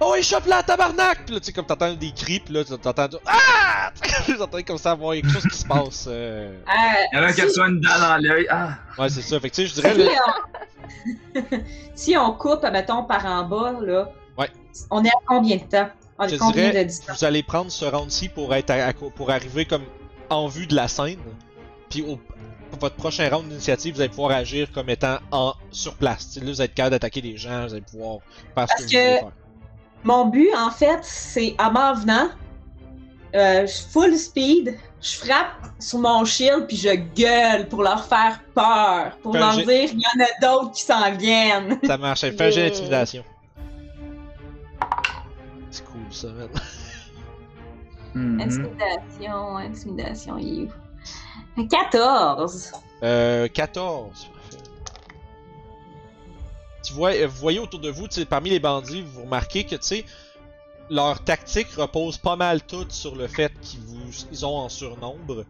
[0.00, 1.24] Oh, échappe là, tabarnak!
[1.24, 3.92] Puis là, tu sais, comme t'entends des cris, puis là, t'entends Ah!
[4.26, 6.06] Vous entendez comme ça avoir quelque chose qui se passe.
[6.08, 6.58] euh.
[6.66, 6.72] Euh,
[7.12, 8.46] Il y en a un qui si- reçoit une dalle dans l'œil.
[8.50, 8.70] Ah!
[8.98, 9.38] Ouais, c'est ça.
[9.38, 9.94] Fait que tu sais, je dirais.
[9.94, 10.10] si, là,
[11.36, 11.40] on...
[11.94, 14.50] si on coupe, mettons, par en bas, là, Ouais.
[14.90, 15.88] on est à combien de temps?
[16.18, 19.64] On Je dirais, de vous allez prendre ce round-ci pour être à- à- pour arriver
[19.64, 19.82] comme
[20.30, 21.18] en vue de la scène.
[21.90, 22.18] Puis au
[22.70, 26.26] pour votre prochain round d'initiative, vous allez pouvoir agir comme étant en sur place.
[26.32, 28.68] Tu sais, là, vous êtes capable d'attaquer des gens, vous allez pouvoir faire ce Parce
[28.68, 29.32] que, vous que- voulez faire.
[30.02, 32.28] Mon but, en fait, c'est en m'en venant,
[33.36, 39.16] euh, full speed, je frappe sur mon shield puis je gueule pour leur faire peur,
[39.22, 41.78] pour Fais leur dire qu'il y en a d'autres qui s'en viennent.
[41.86, 42.20] Ça marche.
[42.22, 42.34] Fais
[43.14, 43.22] Yeah.
[45.74, 46.48] C'est cool ça, man.
[48.14, 48.40] Mhm.
[48.40, 50.68] Intimidation, intimidation, il est
[51.58, 51.66] où?
[51.66, 52.70] 14.
[53.02, 54.28] Euh, 14.
[54.32, 54.64] Parfait.
[56.84, 59.82] Tu vois, euh, vous voyez autour de vous, parmi les bandits, vous remarquez que, tu
[59.82, 60.04] sais,
[60.90, 65.44] leur tactique repose pas mal toute sur le fait qu'ils vous, ils ont en surnombre.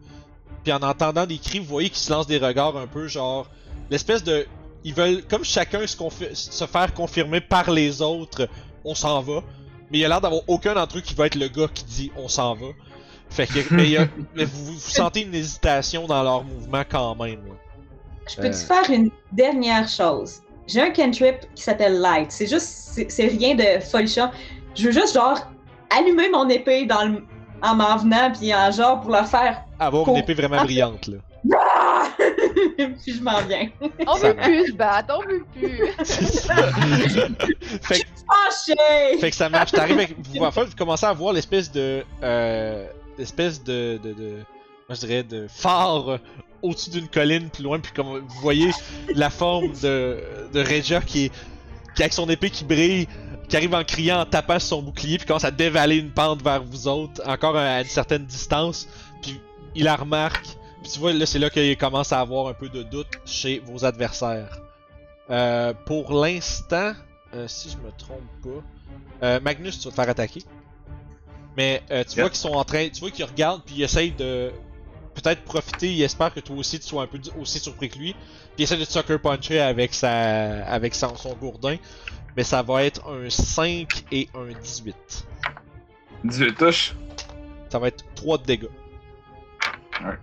[0.63, 3.45] Puis en entendant des cris, vous voyez qu'ils se lancent des regards un peu genre,
[3.91, 4.47] l'espèce de,
[4.83, 8.49] ils veulent comme chacun se, confi- se faire confirmer par les autres,
[8.83, 9.43] on s'en va.
[9.95, 11.85] Mais il y a l'air d'avoir aucun d'entre eux qui va être le gars qui
[11.85, 12.65] dit on s'en va.
[13.29, 16.83] Fait que, mais, il y a- mais vous, vous sentez une hésitation dans leur mouvement
[16.89, 17.39] quand même.
[17.47, 17.53] là.
[18.29, 18.51] Je peux-tu Euh.
[18.51, 20.41] faire une dernière chose?
[20.67, 22.29] J'ai un cantrip qui s'appelle Light.
[22.29, 24.29] C'est juste, c'est rien de folichon.
[24.75, 25.39] Je veux juste, genre,
[25.97, 27.23] allumer mon épée dans le-
[27.63, 29.63] en m'en venant, puis en genre, pour leur faire.
[29.79, 31.17] Avoir une épée vraiment brillante là.
[33.03, 33.69] Puis je m'en viens.
[34.07, 35.89] On veut plus se battre, on veut plus.
[36.03, 36.55] C'est ça.
[37.81, 39.17] fait, que- Fâché!
[39.19, 39.71] fait que ça marche.
[39.71, 40.15] T'arrives avec.
[40.29, 42.03] Vous, en fait, vous commencez à voir l'espèce de.
[42.23, 42.87] Euh,
[43.17, 44.29] l'espèce de, de, de.
[44.87, 46.19] Moi je dirais de phare
[46.61, 47.79] au-dessus d'une colline plus loin.
[47.79, 48.71] Puis comme vous voyez
[49.15, 50.19] la forme de,
[50.53, 51.31] de Regia qui est.
[51.95, 53.07] qui avec son épée qui brille.
[53.49, 55.17] Qui arrive en criant, en tapant sur son bouclier.
[55.19, 57.21] Puis commence à dévaler une pente vers vous autres.
[57.27, 58.87] Encore à une certaine distance.
[59.21, 59.39] Puis
[59.75, 60.47] il la remarque.
[60.85, 63.57] Puis tu vois, là, c'est là qu'il commence à avoir un peu de doute chez
[63.57, 64.59] vos adversaires.
[65.31, 66.93] Euh, pour l'instant,
[67.33, 70.43] euh, si je me trompe pas, euh, Magnus, tu vas te faire attaquer.
[71.57, 74.51] Mais tu vois qu'ils sont en train, tu vois qu'ils regardent puis ils essayent de
[75.15, 75.91] peut-être profiter.
[75.91, 78.13] Ils espèrent que toi aussi tu sois un peu aussi surpris que lui.
[78.13, 78.21] Puis
[78.59, 81.77] ils essaient de te sucker puncher avec sa, avec son, son gourdin.
[82.37, 84.95] Mais ça va être un 5 et un 18.
[86.25, 86.93] 18 touches.
[87.69, 88.69] Ça va être 3 de dégâts.
[90.03, 90.13] Ouais.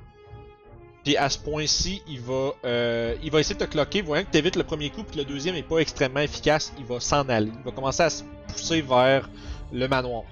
[1.05, 4.31] Puis à ce point-ci, il va euh, il va essayer de te cloquer, voyant que
[4.31, 7.29] t'évites le premier coup, puis que le deuxième est pas extrêmement efficace, il va s'en
[7.29, 7.51] aller.
[7.59, 9.29] Il va commencer à se pousser vers
[9.73, 10.23] le manoir.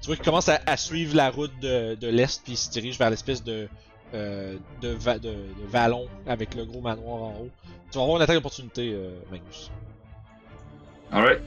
[0.00, 2.68] Tu vois qu'il commence à, à suivre la route de, de l'est, puis il se
[2.70, 3.68] dirige vers l'espèce de,
[4.14, 7.50] euh, de, va- de, de vallon avec le gros manoir en haut.
[7.92, 9.70] Tu vas avoir une attaque d'opportunité, euh, Magnus.
[11.12, 11.40] Alright.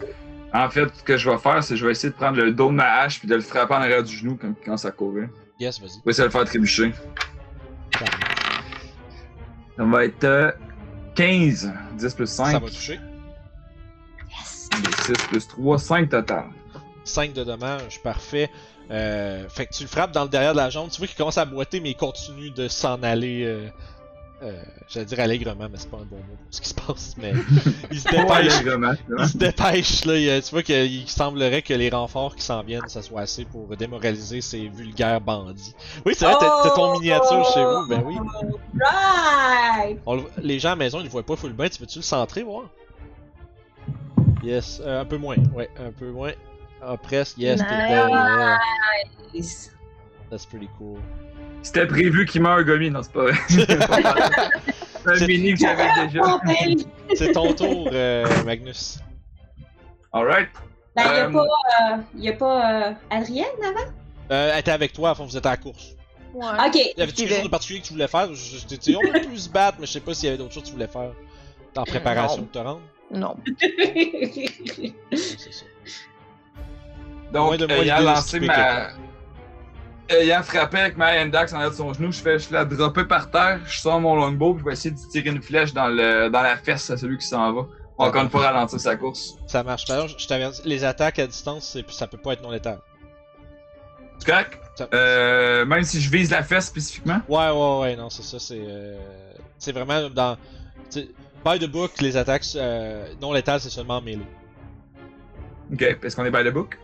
[0.53, 2.53] En fait, ce que je vais faire, c'est que je vais essayer de prendre le
[2.53, 4.91] dos de ma hache puis de le frapper en arrière du genou quand, quand ça
[4.91, 5.27] courait.
[5.59, 5.89] Yes, vas-y.
[5.89, 6.93] Je vais essayer de le faire trébucher.
[9.77, 10.51] Ça va être euh,
[11.15, 11.71] 15.
[11.97, 12.51] 10 plus 5.
[12.51, 12.99] Ça va toucher.
[15.05, 16.45] 6 plus 3, 5 total.
[17.03, 18.49] 5 de dommages, parfait.
[18.91, 21.15] Euh, fait que tu le frappes dans le derrière de la jambe, tu vois qu'il
[21.15, 23.43] commence à boiter, mais il continue de s'en aller.
[23.43, 23.67] Euh,
[24.45, 27.15] euh, J'allais dire allègrement, mais c'est pas un bon mot pour ce qui se passe.
[27.17, 27.33] Mais
[27.91, 28.53] il se dépêche.
[29.19, 30.15] Il se dépêche, là.
[30.17, 33.75] il- Tu vois qu'il semblerait que les renforts qui s'en viennent, ça soit assez pour
[33.75, 35.73] démoraliser ces vulgaires bandits.
[36.05, 38.15] Oui, c'est vrai, t'as t'as ton miniature chez vous, ben oui.
[38.79, 39.99] Right!
[40.05, 41.67] On le- les gens à la maison, ils le voient pas full bien.
[41.69, 42.63] Tu veux-tu le centrer, voir?
[44.43, 45.37] Yes, euh, un peu moins.
[45.55, 46.31] Ouais, un peu moins.
[46.81, 47.37] Ah, presque.
[47.37, 47.89] Yes, t'es Nice.
[47.89, 48.57] dedans, yeah.
[49.33, 49.71] Nice.
[50.29, 50.99] That's pretty cool.
[51.61, 52.89] C'était prévu qu'il meure, Gomi.
[52.91, 53.33] Non, c'est pas vrai.
[55.07, 56.39] C'est un mini que j'avais déjà.
[57.13, 58.97] C'est ton tour, euh, Magnus.
[60.11, 60.49] Alright.
[60.95, 63.91] ben, y a Euh, pas, euh, y a pas euh, Adrienne avant?
[64.31, 65.95] Euh, elle était avec toi, fond, vous êtes à la course.
[66.33, 66.45] Ouais.
[66.67, 66.75] Ok.
[66.75, 67.35] Y avait-tu quelque vais.
[67.35, 68.33] chose de particulier que tu voulais faire?
[68.33, 70.29] Je, je t'ai dit, on peut plus se battre, mais je sais pas s'il y
[70.29, 71.11] avait d'autres choses que tu voulais faire
[71.77, 72.43] en préparation non.
[72.43, 72.81] de te rendre.
[73.11, 73.35] Non.
[75.15, 75.65] C'est ça.
[77.31, 78.89] Donc, ayant de lancé ma.
[80.09, 83.05] Ayant frappé avec ma index en arrière de son genou, je fais je la dropper
[83.05, 85.87] par terre, je sors mon longbow, puis je vais essayer de tirer une flèche dans,
[85.87, 87.65] le, dans la fesse à celui qui s'en va.
[87.97, 89.35] Encore une fois, ralentir sa course.
[89.47, 89.83] Ça marche.
[89.89, 92.79] Exemple, je t'avertis, les attaques à distance, ça peut pas être non létal.
[94.19, 94.59] C'est correct?
[94.75, 97.21] Ça- Euh, même si je vise la fesse spécifiquement?
[97.29, 98.59] Ouais, ouais, ouais, non, c'est ça, c'est.
[98.61, 98.99] Euh...
[99.57, 100.37] C'est vraiment dans.
[100.89, 101.09] t'sais,
[101.45, 104.25] By the book, les attaques euh, non létales, c'est seulement mêlée.
[105.71, 106.77] Ok, parce qu'on est by the book?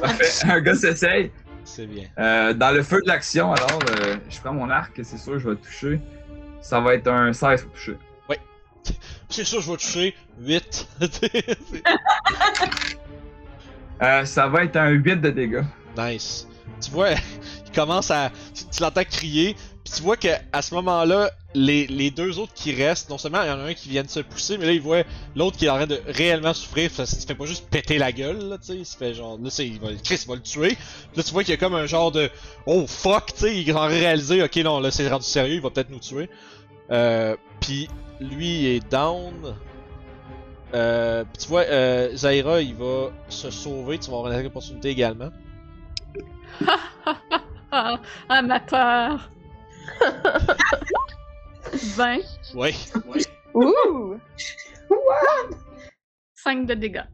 [0.00, 0.46] Parfait.
[0.50, 1.30] Un gars s'essaye.
[1.64, 2.04] C'est bien.
[2.18, 5.48] Euh, dans le feu de l'action, alors, euh, je prends mon arc, c'est sûr, je
[5.50, 6.00] vais toucher.
[6.60, 7.96] Ça va être un 16 pour toucher.
[9.28, 10.88] C'est sûr, je vais toucher 8.
[14.02, 15.64] Euh, ça va être un 8 de dégâts.
[15.96, 16.46] nice.
[16.82, 17.12] Tu vois,
[17.66, 18.30] il commence à.
[18.54, 19.56] Tu, tu l'entends crier,
[19.94, 23.48] tu vois que à ce moment-là, les, les deux autres qui restent, non seulement il
[23.48, 25.02] y en a un qui vient de se pousser, mais là il voit
[25.34, 28.12] l'autre qui est en train de réellement souffrir, ça se fait pas juste péter la
[28.12, 29.38] gueule, là, tu sais, il se fait genre.
[29.40, 30.76] Là, il va, Chris, va le tuer.
[31.16, 32.30] Là, tu vois qu'il y a comme un genre de.
[32.66, 35.70] Oh fuck, tu sais, il de réaliser, ok, non, là c'est rendu sérieux, il va
[35.70, 36.28] peut-être nous tuer.
[36.90, 37.88] Euh, puis
[38.20, 39.56] lui il est down.
[40.74, 44.46] Euh, puis tu vois, euh, Zaira, il va se sauver, tu vas avoir une attaque
[44.46, 45.30] d'opportunité également.
[47.72, 49.28] Ah, amateur.
[51.96, 52.18] 20,
[52.54, 52.74] Ouais.
[53.54, 54.18] Ouh!
[56.34, 57.04] 5 de dégâts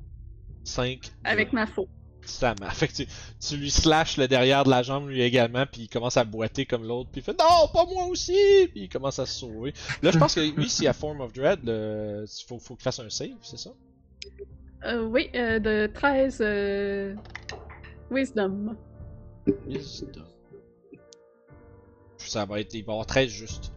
[0.65, 1.01] 5.
[1.25, 1.89] avec ma faux.
[2.25, 2.77] Ça marche.
[2.77, 3.07] Fait que tu,
[3.41, 6.67] tu lui slashes le derrière de la jambe lui également, puis il commence à boiter
[6.67, 9.75] comme l'autre, puis il fait non, pas moi aussi, puis il commence à se sauver.
[10.03, 12.25] Là, je pense que lui, s'il a Form of Dread, le...
[12.47, 13.71] faut, faut qu'il fasse un save, c'est ça?
[14.85, 17.15] Euh, oui, euh, de 13 euh,
[18.11, 18.77] Wisdom.
[19.67, 20.32] Wisdom.
[22.27, 23.73] Ça va être, il va avoir 13 juste.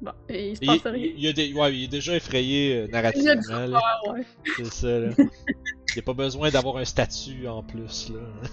[0.00, 1.12] Bon, et il se passe il, rien.
[1.16, 3.66] il, a des- ouais, il est déjà effrayé euh, Il a narrativement.
[3.66, 3.80] du là.
[4.02, 4.24] peur, ouais.
[4.56, 5.08] C'est ça, là.
[5.18, 8.20] Il n'y a pas besoin d'avoir un statut en plus, là.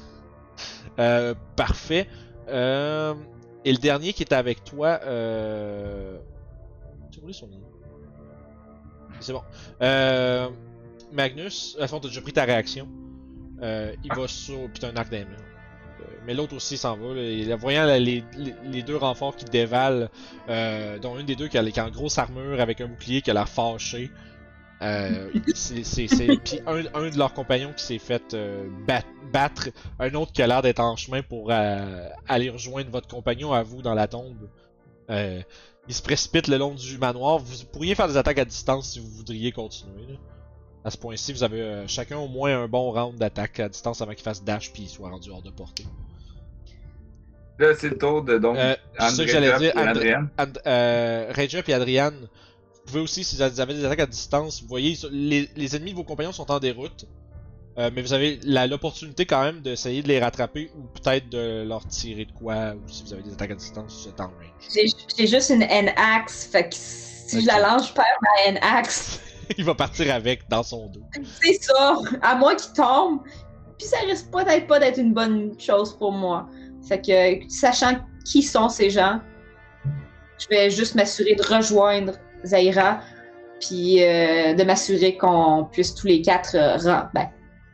[1.00, 2.08] Euh, parfait.
[2.48, 3.14] Euh,
[3.64, 6.18] et le dernier qui était avec toi, euh...
[7.12, 7.60] J'ai oublié son nom.
[9.20, 9.44] C'est bon.
[9.84, 10.50] Euh...
[11.12, 12.88] Magnus, à fond, t'as déjà pris ta réaction.
[13.62, 14.58] Euh, il va sur...
[14.72, 15.30] Puis t'as un arc d'aimant.
[16.28, 17.16] Mais l'autre aussi s'en va.
[17.16, 17.22] Là.
[17.22, 18.22] Et voyant les,
[18.84, 20.10] deux renforts qui dévalent,
[20.50, 23.22] euh, dont une des deux qui a, qui a une grosse armure avec un bouclier
[23.22, 24.12] qui a l'air fâché.
[24.82, 25.84] Euh, c'est.
[26.44, 29.70] Puis un, un de leurs compagnons qui s'est fait euh, bat- battre,
[30.00, 33.64] un autre qui a l'air d'être en chemin pour euh, aller rejoindre votre compagnon à
[33.64, 34.50] vous dans la tombe.
[35.10, 37.38] Il se précipite le long du manoir.
[37.40, 40.06] Vous pourriez faire des attaques à distance si vous voudriez continuer.
[40.10, 40.18] là.
[40.84, 44.12] À ce point-ci, vous avez chacun au moins un bon round d'attaque à distance avant
[44.12, 45.86] qu'il fasse dash puis il soit rendu hors de portée.
[47.60, 49.72] Là, c'est le tour de donc Euh, c'est ça que j'allais dire.
[50.68, 54.68] euh, Ranger et Adrian, vous pouvez aussi, si vous avez des attaques à distance, vous
[54.68, 57.06] voyez, les, les ennemis de vos compagnons sont en déroute.
[57.80, 61.64] Euh, mais vous avez la- l'opportunité quand même d'essayer de les rattraper ou peut-être de
[61.64, 64.24] leur tirer de quoi, ou si vous avez des attaques à distance, vous êtes en
[64.24, 64.54] range.
[65.16, 69.20] J'ai juste une N-Axe, fait que si je la lance, je perds ma N-Axe.
[69.60, 71.04] Il va partir avec dans son dos.
[71.44, 73.20] C'est ça, à moins qu'il tombe.
[73.78, 76.50] Puis ça risque peut-être pas d'être une bonne chose pour moi.
[76.88, 79.20] Fait que, sachant qui sont ces gens,
[80.40, 82.14] je vais juste m'assurer de rejoindre
[82.46, 83.02] Zaira,
[83.60, 86.78] puis euh, de m'assurer qu'on puisse tous les quatre, euh,
[87.14, 87.30] ben,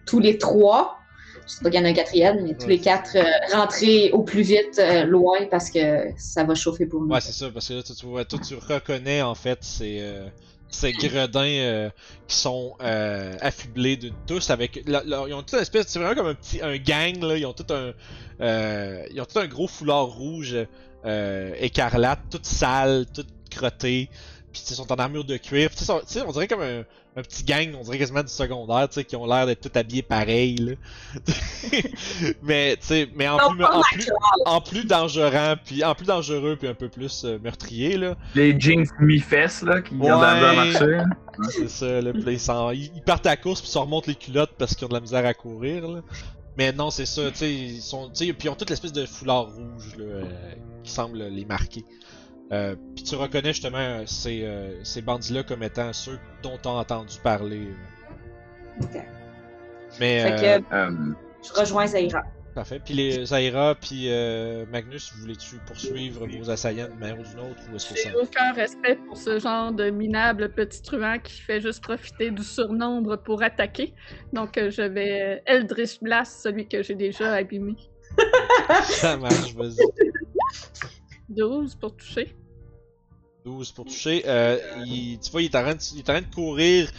[0.05, 0.97] tous les trois,
[1.45, 2.74] je sais pas qu'il y en a un quatrième, mais tous Ouais.
[2.74, 3.24] les quatre euh,
[3.55, 7.09] rentrer au plus vite loin parce que ça va chauffer pour nous.
[7.14, 10.01] Ouais, c'est ça, parce que là, tu, tu vois, toi, tu reconnais en fait ces,
[10.74, 11.90] ces gredins euh,
[12.28, 14.82] qui sont euh, affublés de tous avec.
[14.88, 15.88] la- la- ils ont toute une espèce.
[15.88, 17.38] C'est vraiment comme un petit un gang, là.
[17.38, 17.94] Ils ont tout un.
[18.42, 20.56] euh, ils ont tout un gros foulard rouge
[21.60, 24.10] écarlate, tout sale, tout crotté.
[24.54, 25.70] Puis ils sont en armure de cuir.
[25.70, 26.84] Puis, sont- on dirait comme un,
[27.16, 29.78] un petit gang, on dirait quasiment du secondaire, tu sais, qui ont l'air d'être tout
[29.78, 30.74] habillés pareil, là.
[32.43, 34.10] mais, tu sais, mais en plus, en plus,
[34.45, 38.16] en plus dangereux, puis en plus dangereux, puis un peu plus euh, meurtrier, là.
[38.36, 40.95] Les jeans mi-fesses, là, qui la à marcher.
[40.97, 41.06] hein.
[41.49, 42.14] C'est ça, là.
[42.14, 44.16] Puis là, ils, s'en- ils- ils partent à la course, puis ils se remontent les
[44.16, 46.01] culottes parce qu'ils ont de la misère à courir, là.
[46.58, 48.93] Mais non, c'est ça, tu sais, ils sont, tu sais, puis ils ont toute l'espèce
[48.93, 50.24] de foulard rouge, là, euh,
[50.84, 51.84] qui semble les marquer.
[52.54, 56.70] Euh, puis tu reconnais justement euh, ces, euh, ces bandits-là comme étant ceux dont t'as
[56.70, 57.68] entendu parler.
[58.80, 59.01] Ok.
[59.99, 62.22] Mais, Fait euh, que Euh, je rejoins Zaira.
[62.54, 62.80] parfait.
[62.84, 67.62] Puis les Zaira, puis euh, Magnus, voulez-tu poursuivre vos assaillants d'une manière ou d'une autre,
[67.72, 68.10] ou est-ce que ça...
[68.10, 72.43] J'ai aucun respect pour ce genre de minable petit truand qui fait juste profiter du
[72.43, 73.95] surnombre pour attaquer.
[74.32, 77.76] Donc je vais Eldritch Blast, celui que j'ai déjà abîmé.
[78.84, 79.78] ça marche, vas-y.
[81.30, 82.36] 12 pour toucher.
[83.46, 84.24] 12 pour toucher.
[84.26, 86.89] Euh, il- tu vois, il est, en train de, il est en train de courir.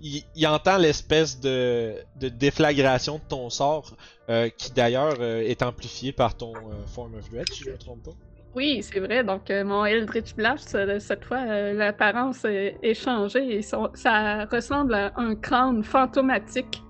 [0.00, 3.96] Il, il entend l'espèce de, de déflagration de ton sort,
[4.28, 6.52] euh, qui d'ailleurs euh, est amplifié par ton
[6.86, 8.10] Form of Dread, si je ne me trompe pas.
[8.54, 9.24] Oui, c'est vrai.
[9.24, 15.12] Donc, euh, mon Eldritch Blast, cette fois, l'apparence est, changée et son- ça ressemble à
[15.16, 16.82] un crâne fantomatique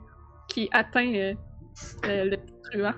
[0.48, 1.34] qui atteint
[2.02, 2.92] le petit truand.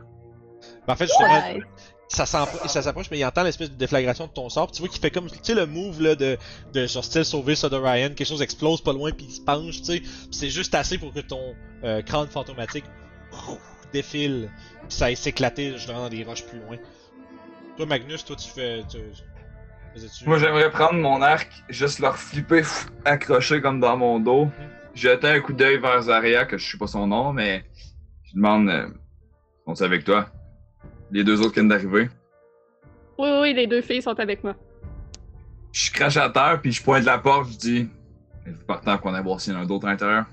[0.87, 1.61] Ben, en fait, justement, Ouais.
[2.09, 4.67] Ça s'appro- ça s'approche, mais il entend l'espèce de déflagration de ton sort.
[4.67, 6.39] Puis tu vois qu'il fait comme, tu sais, le move là, de,
[6.73, 8.09] de genre style sauver ça de Ryan.
[8.09, 10.03] Quelque chose explose pas loin, puis il se penche, tu sais.
[10.31, 11.55] C'est juste assez pour que ton
[11.85, 12.85] euh, crâne fantomatique
[13.93, 14.51] défile.
[14.89, 16.77] Puis ça aille s'éclater justement dans des roches plus loin.
[17.77, 18.85] Toi, Magnus, toi, tu fais.
[18.89, 18.99] Tu...
[20.27, 24.49] Moi, j'aimerais prendre mon arc, juste leur flipper, pff, accroché comme dans mon dos.
[24.95, 27.65] Jeter un coup d'œil vers Zaria, que je sais pas son nom, mais
[28.25, 28.89] je demande euh,
[29.67, 30.31] sont avec toi?
[31.11, 32.09] Les deux autres qui viennent d'arriver.
[33.19, 34.55] Oui, oui, les deux filles sont avec moi.
[35.73, 37.89] Je crache à terre, puis je pointe la porte, je dis
[38.47, 40.25] Êtes-vous partant qu'on aille voir s'il y en a d'autres à l'intérieur?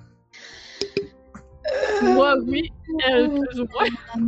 [2.04, 2.72] Moi, oui.
[3.08, 4.28] Elle, plus ou moins.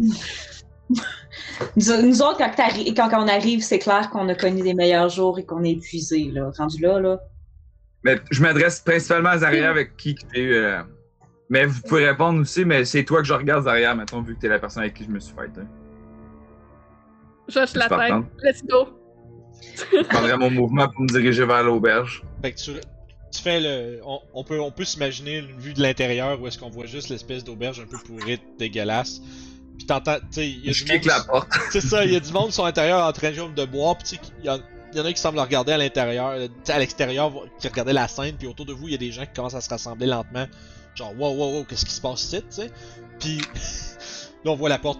[0.89, 5.37] Nous, nous autres, quand, quand on arrive, c'est clair qu'on a connu des meilleurs jours
[5.39, 6.51] et qu'on est épuisé, là.
[6.57, 7.19] Rendu là, là.
[8.03, 10.47] Mais je m'adresse principalement à Zaria avec qui que t'es.
[10.51, 10.81] euh,
[11.49, 14.41] Mais vous pouvez répondre aussi, mais c'est toi que je regarde Zaria, maintenant, vu que
[14.41, 15.59] t'es la personne avec qui je me suis fait.
[15.59, 15.65] hein.
[17.47, 18.13] Je hoche la tête.
[18.43, 18.87] Let's go.
[19.91, 22.23] Je prendrais mon mouvement pour me diriger vers l'auberge.
[22.41, 22.71] Fait que tu,
[23.31, 23.99] tu fais le.
[24.05, 27.09] On, on peut, on peut s'imaginer une vue de l'intérieur où est-ce qu'on voit juste
[27.09, 29.21] l'espèce d'auberge un peu pourrite, dégueulasse.
[29.77, 31.01] Puis t'entends, tu sais, il y a Je du monde.
[31.01, 31.49] kick la porte.
[31.71, 34.17] C'est ça, il y a du monde sur l'intérieur en train de, de boire, sais,
[34.39, 34.59] il y, en-
[34.93, 37.67] il y en a qui semblent regarder à l'intérieur, euh, tu sais, à l'extérieur, qui
[37.67, 39.59] regardaient la scène, puis autour de vous, il y a des gens qui commencent à
[39.61, 40.45] se rassembler lentement.
[40.95, 42.71] Genre, wow, wow, wow, qu'est-ce qui se passe ici, tu sais?
[43.19, 43.37] Puis
[44.45, 44.99] là, on voit la porte.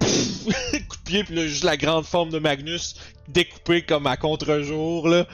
[0.02, 2.94] coup pied, puis là, juste la grande forme de Magnus
[3.28, 5.26] découpée comme à contre-jour, là.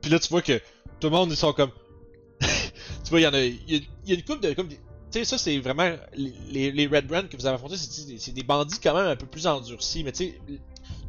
[0.00, 0.58] Puis là, tu vois que
[1.00, 1.70] tout le monde, ils sont comme.
[2.40, 3.40] tu vois, il y en a.
[3.40, 4.52] Il y a une couple de.
[4.52, 5.90] Comme des- tu sais, ça, c'est vraiment.
[6.14, 9.46] Les, Red Brand que vous avez affrontés, c'est des, bandits quand même un peu plus
[9.46, 10.04] endurcis.
[10.04, 10.40] Mais tu sais,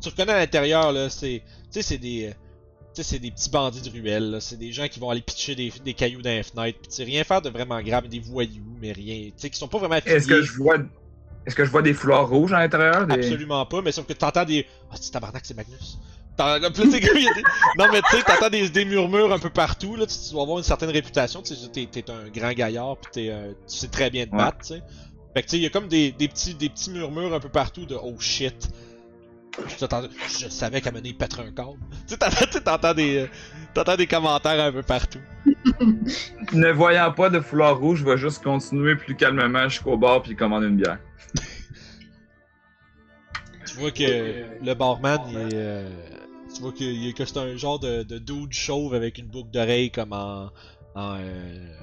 [0.02, 1.42] tu reconnais à l'intérieur, là, c'est.
[1.72, 2.28] Tu sais, c'est des.
[2.28, 2.34] euh,
[2.94, 4.38] Tu sais, c'est des petits bandits de ruelle.
[4.42, 6.80] C'est des gens qui vont aller pitcher des, des cailloux dans les fenêtres.
[6.90, 9.26] Sais, rien faire de vraiment grave, des voyous, mais rien.
[9.28, 10.18] Tu sais, qui sont pas vraiment affiliés.
[10.18, 10.78] Est-ce que je vois.
[11.46, 13.06] Est-ce que je vois des foulards rouges à l'intérieur?
[13.08, 13.16] Des...
[13.16, 14.66] Absolument pas, mais sauf que t'entends des.
[14.92, 16.00] Ah, c'est tabarnak, c'est Magnus.
[16.40, 17.44] Là, des-
[17.78, 20.06] Non, mais tu sais, t'entends des, des murmures un peu partout, là.
[20.08, 23.08] Tu, tu dois avoir une certaine réputation, tu sais, t'es, t'es un grand gaillard, pis
[23.12, 24.38] t'es, euh, tu sais très bien te Ouais.
[24.38, 24.82] battre, tu sais.
[25.36, 27.40] Fait que tu sais, il y a comme des, des, petits, des petits murmures un
[27.40, 28.70] peu partout de oh shit.
[29.80, 31.78] Je, savais qu'à mener il pèterait un câble.
[32.08, 33.28] Tu sais, t'entends, des, euh,
[33.74, 35.22] t'entends des commentaires un peu partout.
[36.54, 40.36] Ne voyant pas de foulard rouge, je vais juste continuer plus calmement jusqu'au bar puis
[40.36, 41.00] commander une bière.
[43.66, 45.90] Tu vois que le barman, il est, euh,
[46.54, 50.14] tu vois que, c'est un genre de, de dude chauve avec une boucle d'oreille comme
[50.14, 50.52] en,
[50.96, 51.76] en, euh,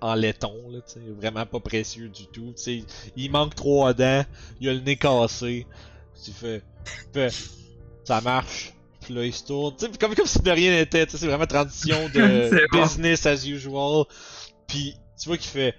[0.00, 2.52] en laiton, là, tu sais, vraiment pas précieux du tout.
[2.56, 2.84] Tu sais,
[3.16, 4.24] il manque trois dents,
[4.60, 5.66] il a le nez cassé.
[6.24, 6.62] Tu fais,
[8.04, 8.72] ça marche.
[9.00, 11.46] Puis là, il se tourne, tu sais, comme, comme si de rien n'était, c'est vraiment
[11.46, 14.04] transition de business as usual.
[14.68, 15.74] Puis tu vois qu'il fait,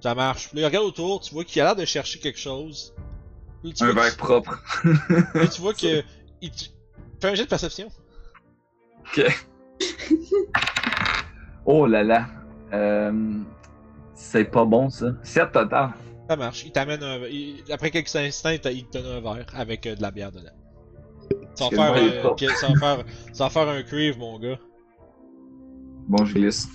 [0.00, 0.48] ça marche.
[0.48, 2.94] Puis là, il regarde autour, tu vois qu'il a l'air de chercher quelque chose.
[3.60, 4.62] Puis là, tu Un verre propre.
[5.34, 6.02] Là, tu vois que.
[6.40, 6.50] Il
[7.20, 7.88] Fais un jet de perception.
[11.66, 12.26] Oh là là.
[12.72, 13.12] Euh,
[14.14, 15.06] c'est pas bon ça.
[15.22, 15.90] 7 total.
[16.30, 16.64] Ça marche.
[16.64, 17.18] Il t'amène un.
[17.28, 20.44] il- Après quelques instants, il, te donne un verre avec euh, de la bière dedans.
[21.56, 23.02] Ça va, Parce que faire, euh,
[23.34, 24.58] va faire, un crave, mon gars.
[26.06, 26.68] Bon, je glisse.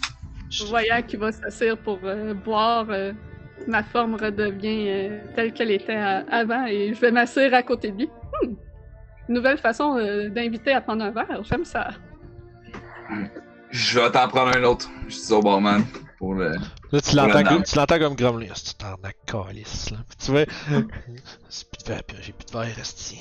[0.67, 3.13] Voyant qu'il va s'asseoir pour euh, boire, euh,
[3.65, 7.91] ma forme redevient euh, telle qu'elle était à- avant et je vais m'asseoir à côté
[7.91, 8.09] de lui.
[8.43, 8.55] Hmm.
[9.29, 11.91] Nouvelle façon euh, d'inviter à prendre un verre, j'aime ça.
[13.71, 14.89] Je vais t'en prendre un autre.
[15.07, 15.81] Je dis au barman
[16.17, 16.55] pour le.
[16.91, 18.47] Là, tu l'entends, comme- tu l'entends comme grommeler.
[18.51, 19.97] Ah, C'est un calice, là.
[20.09, 20.45] Puis tu vois.
[21.49, 23.17] C'est plus de verre, puis j'ai plus de verre, esti.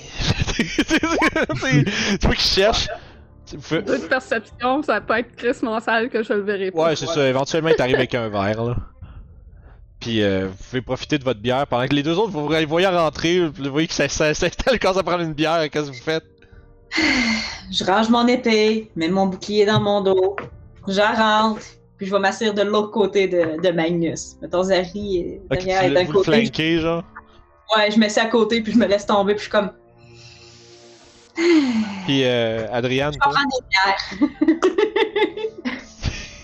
[2.21, 2.89] tu vois qu'il cherche.
[3.61, 6.87] Fais- Deux de perception, ça peut être Chris Monsal que je le verrai pas.
[6.87, 7.29] Ouais, c'est ça.
[7.29, 8.77] Éventuellement, il t'arrive avec un verre, là.
[10.01, 12.67] Puis, euh, vous pouvez profiter de votre bière pendant que les deux autres, vous vous
[12.69, 15.69] voyez rentrer, vous voyez que ça s'installe quand ça prend une bière.
[15.71, 16.25] Qu'est-ce que vous faites?
[17.71, 20.37] Je range mon épée, mets mon bouclier dans mon dos,
[20.87, 21.63] j'en rentre,
[22.05, 24.37] puis je vais m'asseoir de l'autre côté de, de Magnus.
[24.43, 26.33] Mettons, Zari est derrière d'un côté.
[26.33, 27.03] flanquez, genre?
[27.75, 29.71] Ouais, je me mets à côté, puis je me laisse tomber, puis je suis comme,
[32.07, 35.73] Puis, euh, Adriane, je vais prendre des bières.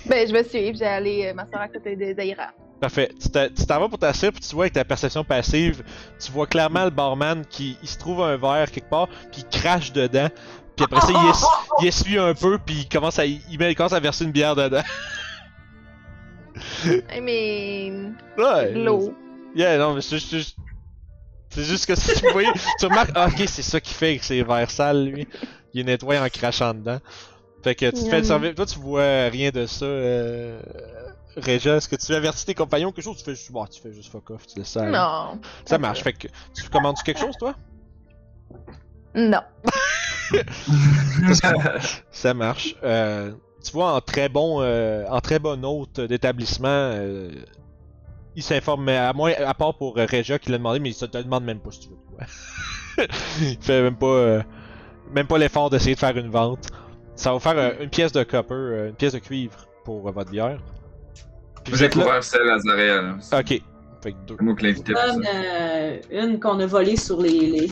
[0.06, 2.48] Ben, je vais suivre, j'ai allé euh, m'asseoir à côté de Zaira.
[2.80, 3.12] Parfait.
[3.20, 3.30] Tu
[3.66, 5.84] t'en vas pour t'asseoir, puis tu vois avec ta perception passive,
[6.18, 9.60] tu vois clairement le barman qui il se trouve un verre quelque part, puis il
[9.60, 10.26] crache dedans.
[10.74, 11.44] Puis après ça, il, es-
[11.82, 14.32] il essuie un peu, puis il commence à, il, met- il commence à verser une
[14.32, 14.80] bière dedans.
[17.08, 17.92] Hey, mais.
[18.36, 18.72] Ouais.
[18.72, 19.14] l'eau.
[19.54, 20.56] Yeah, non, mais c'est juste.
[21.50, 24.22] C'est juste que si tu voyais, tu remarques, ah, ok, c'est ça qu'il fait avec
[24.22, 25.26] ses verres sales, lui.
[25.74, 27.00] Il nettoie en crachant dedans.
[27.62, 28.54] Fait que tu te fais servir.
[28.54, 30.60] Toi, tu vois rien de ça, euh.
[31.36, 33.16] Réja, est-ce que tu avertis tes compagnons quelque chose?
[33.18, 34.82] Tu fais juste, bon, tu fais juste fuck off, tu laisses ça.
[34.82, 35.40] Non.
[35.64, 36.02] Ça marche.
[36.02, 37.54] Fait que tu commandes quelque chose, toi?
[39.14, 39.40] Non.
[42.10, 42.76] Ça marche.
[42.82, 43.32] Euh,
[43.64, 47.30] tu vois, en très bon, euh, en très bon hôte d'établissement, euh,
[48.36, 50.94] il s'informe, mais à moins, à part pour euh, Regia qui l'a demandé, mais il
[50.94, 51.96] se te demande même pas si tu veux.
[52.18, 53.06] Ouais.
[53.40, 54.42] il fait même pas, euh,
[55.12, 56.68] même pas l'effort d'essayer de faire une vente.
[57.14, 60.08] Ça va vous faire euh, une pièce de copper, euh, une pièce de cuivre pour
[60.08, 60.58] euh, votre bière.
[61.64, 63.16] Puis vous J'ai couvert celle à Zaria.
[63.32, 63.62] Ok.
[64.02, 64.36] Fait que deux.
[64.40, 65.30] moi Comme ça.
[65.34, 67.38] euh, une qu'on a volée sur les.
[67.38, 67.68] les...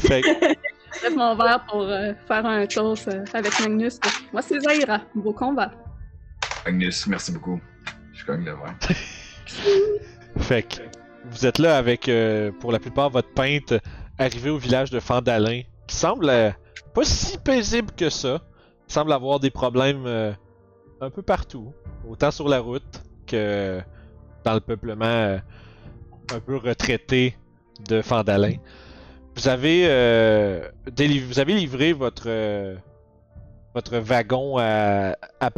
[0.00, 0.57] Fait que, Je
[1.02, 3.98] lève mon verre pour euh, faire un toast euh, avec Magnus.
[4.32, 5.00] Moi, c'est Zaira.
[5.14, 5.70] Beau combat.
[6.64, 7.60] Magnus, merci beaucoup.
[8.12, 8.74] Je cogne le verre.
[10.38, 10.82] Fait que
[11.30, 13.80] vous êtes là avec, euh, pour la plupart, votre peintre
[14.18, 16.50] arrivé au village de Fandalin, qui semble euh,
[16.94, 18.40] pas si paisible que ça.
[18.88, 20.32] Il semble avoir des problèmes euh,
[21.00, 21.72] un peu partout,
[22.08, 23.80] autant sur la route que
[24.44, 25.38] dans le peuplement euh,
[26.32, 27.36] un peu retraité
[27.88, 28.56] de Fandalin.
[29.38, 30.68] Vous avez, euh,
[31.28, 32.74] vous avez livré votre, euh,
[33.72, 35.50] votre wagon à, à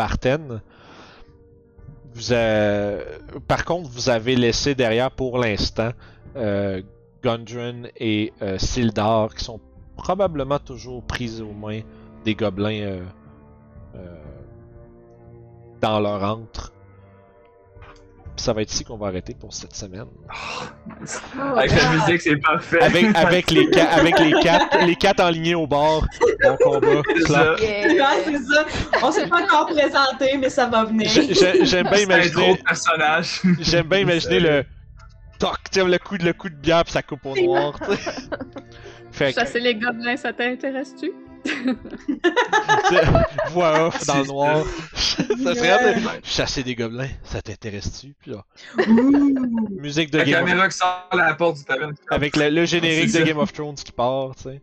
[2.35, 2.99] a-
[3.49, 5.93] Par contre, vous avez laissé derrière pour l'instant
[6.37, 6.83] euh,
[7.23, 9.61] Gundren et euh, Sildar qui sont
[9.97, 11.81] probablement toujours pris aux mains
[12.27, 13.05] des gobelins euh,
[13.95, 14.17] euh,
[15.81, 16.75] dans leur antre.
[18.41, 20.07] Ça va être ici qu'on va arrêter pour cette semaine.
[21.57, 22.81] Avec la musique, c'est parfait.
[22.81, 26.07] Avec, avec, les, ca- avec les quatre les quatre enlignés au bord,
[26.43, 27.03] mon combat.
[27.27, 27.27] Clap.
[27.27, 27.55] ça.
[27.61, 28.65] Ouais, c'est ça.
[29.03, 31.07] On s'est pas encore présenté, mais ça va venir.
[31.11, 33.43] J'ai- j'ai- J'aime bien imaginer, personnage.
[33.61, 34.65] j'aime bien imaginer le
[35.39, 37.79] toc, le coup de le coup de bière puis ça coupe au noir.
[39.13, 41.13] Fait que Chasser les gobelins, ça t'intéresse-tu?
[43.51, 44.65] Voix off dans le noir.
[44.95, 45.95] ça serait Yeah.
[45.95, 47.09] de chasser des gobelins.
[47.25, 48.33] Ça t'intéresse-tu Puis
[49.79, 51.95] musique de La Game of caméra qui sort à la porte du taverne.
[52.11, 53.23] avec le, le générique de ça.
[53.23, 54.61] Game of Thrones qui part, tu sais.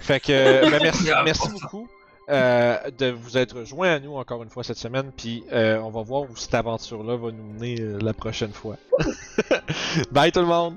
[0.00, 1.88] Fait que, ben, merci, Ah, merci beaucoup
[2.30, 5.90] euh, de vous être joints à nous encore une fois cette semaine, puis euh, on
[5.90, 8.76] va voir où cette aventure-là va nous mener euh, la prochaine fois.
[10.12, 10.76] Bye tout le monde!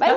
[0.00, 0.12] Bye!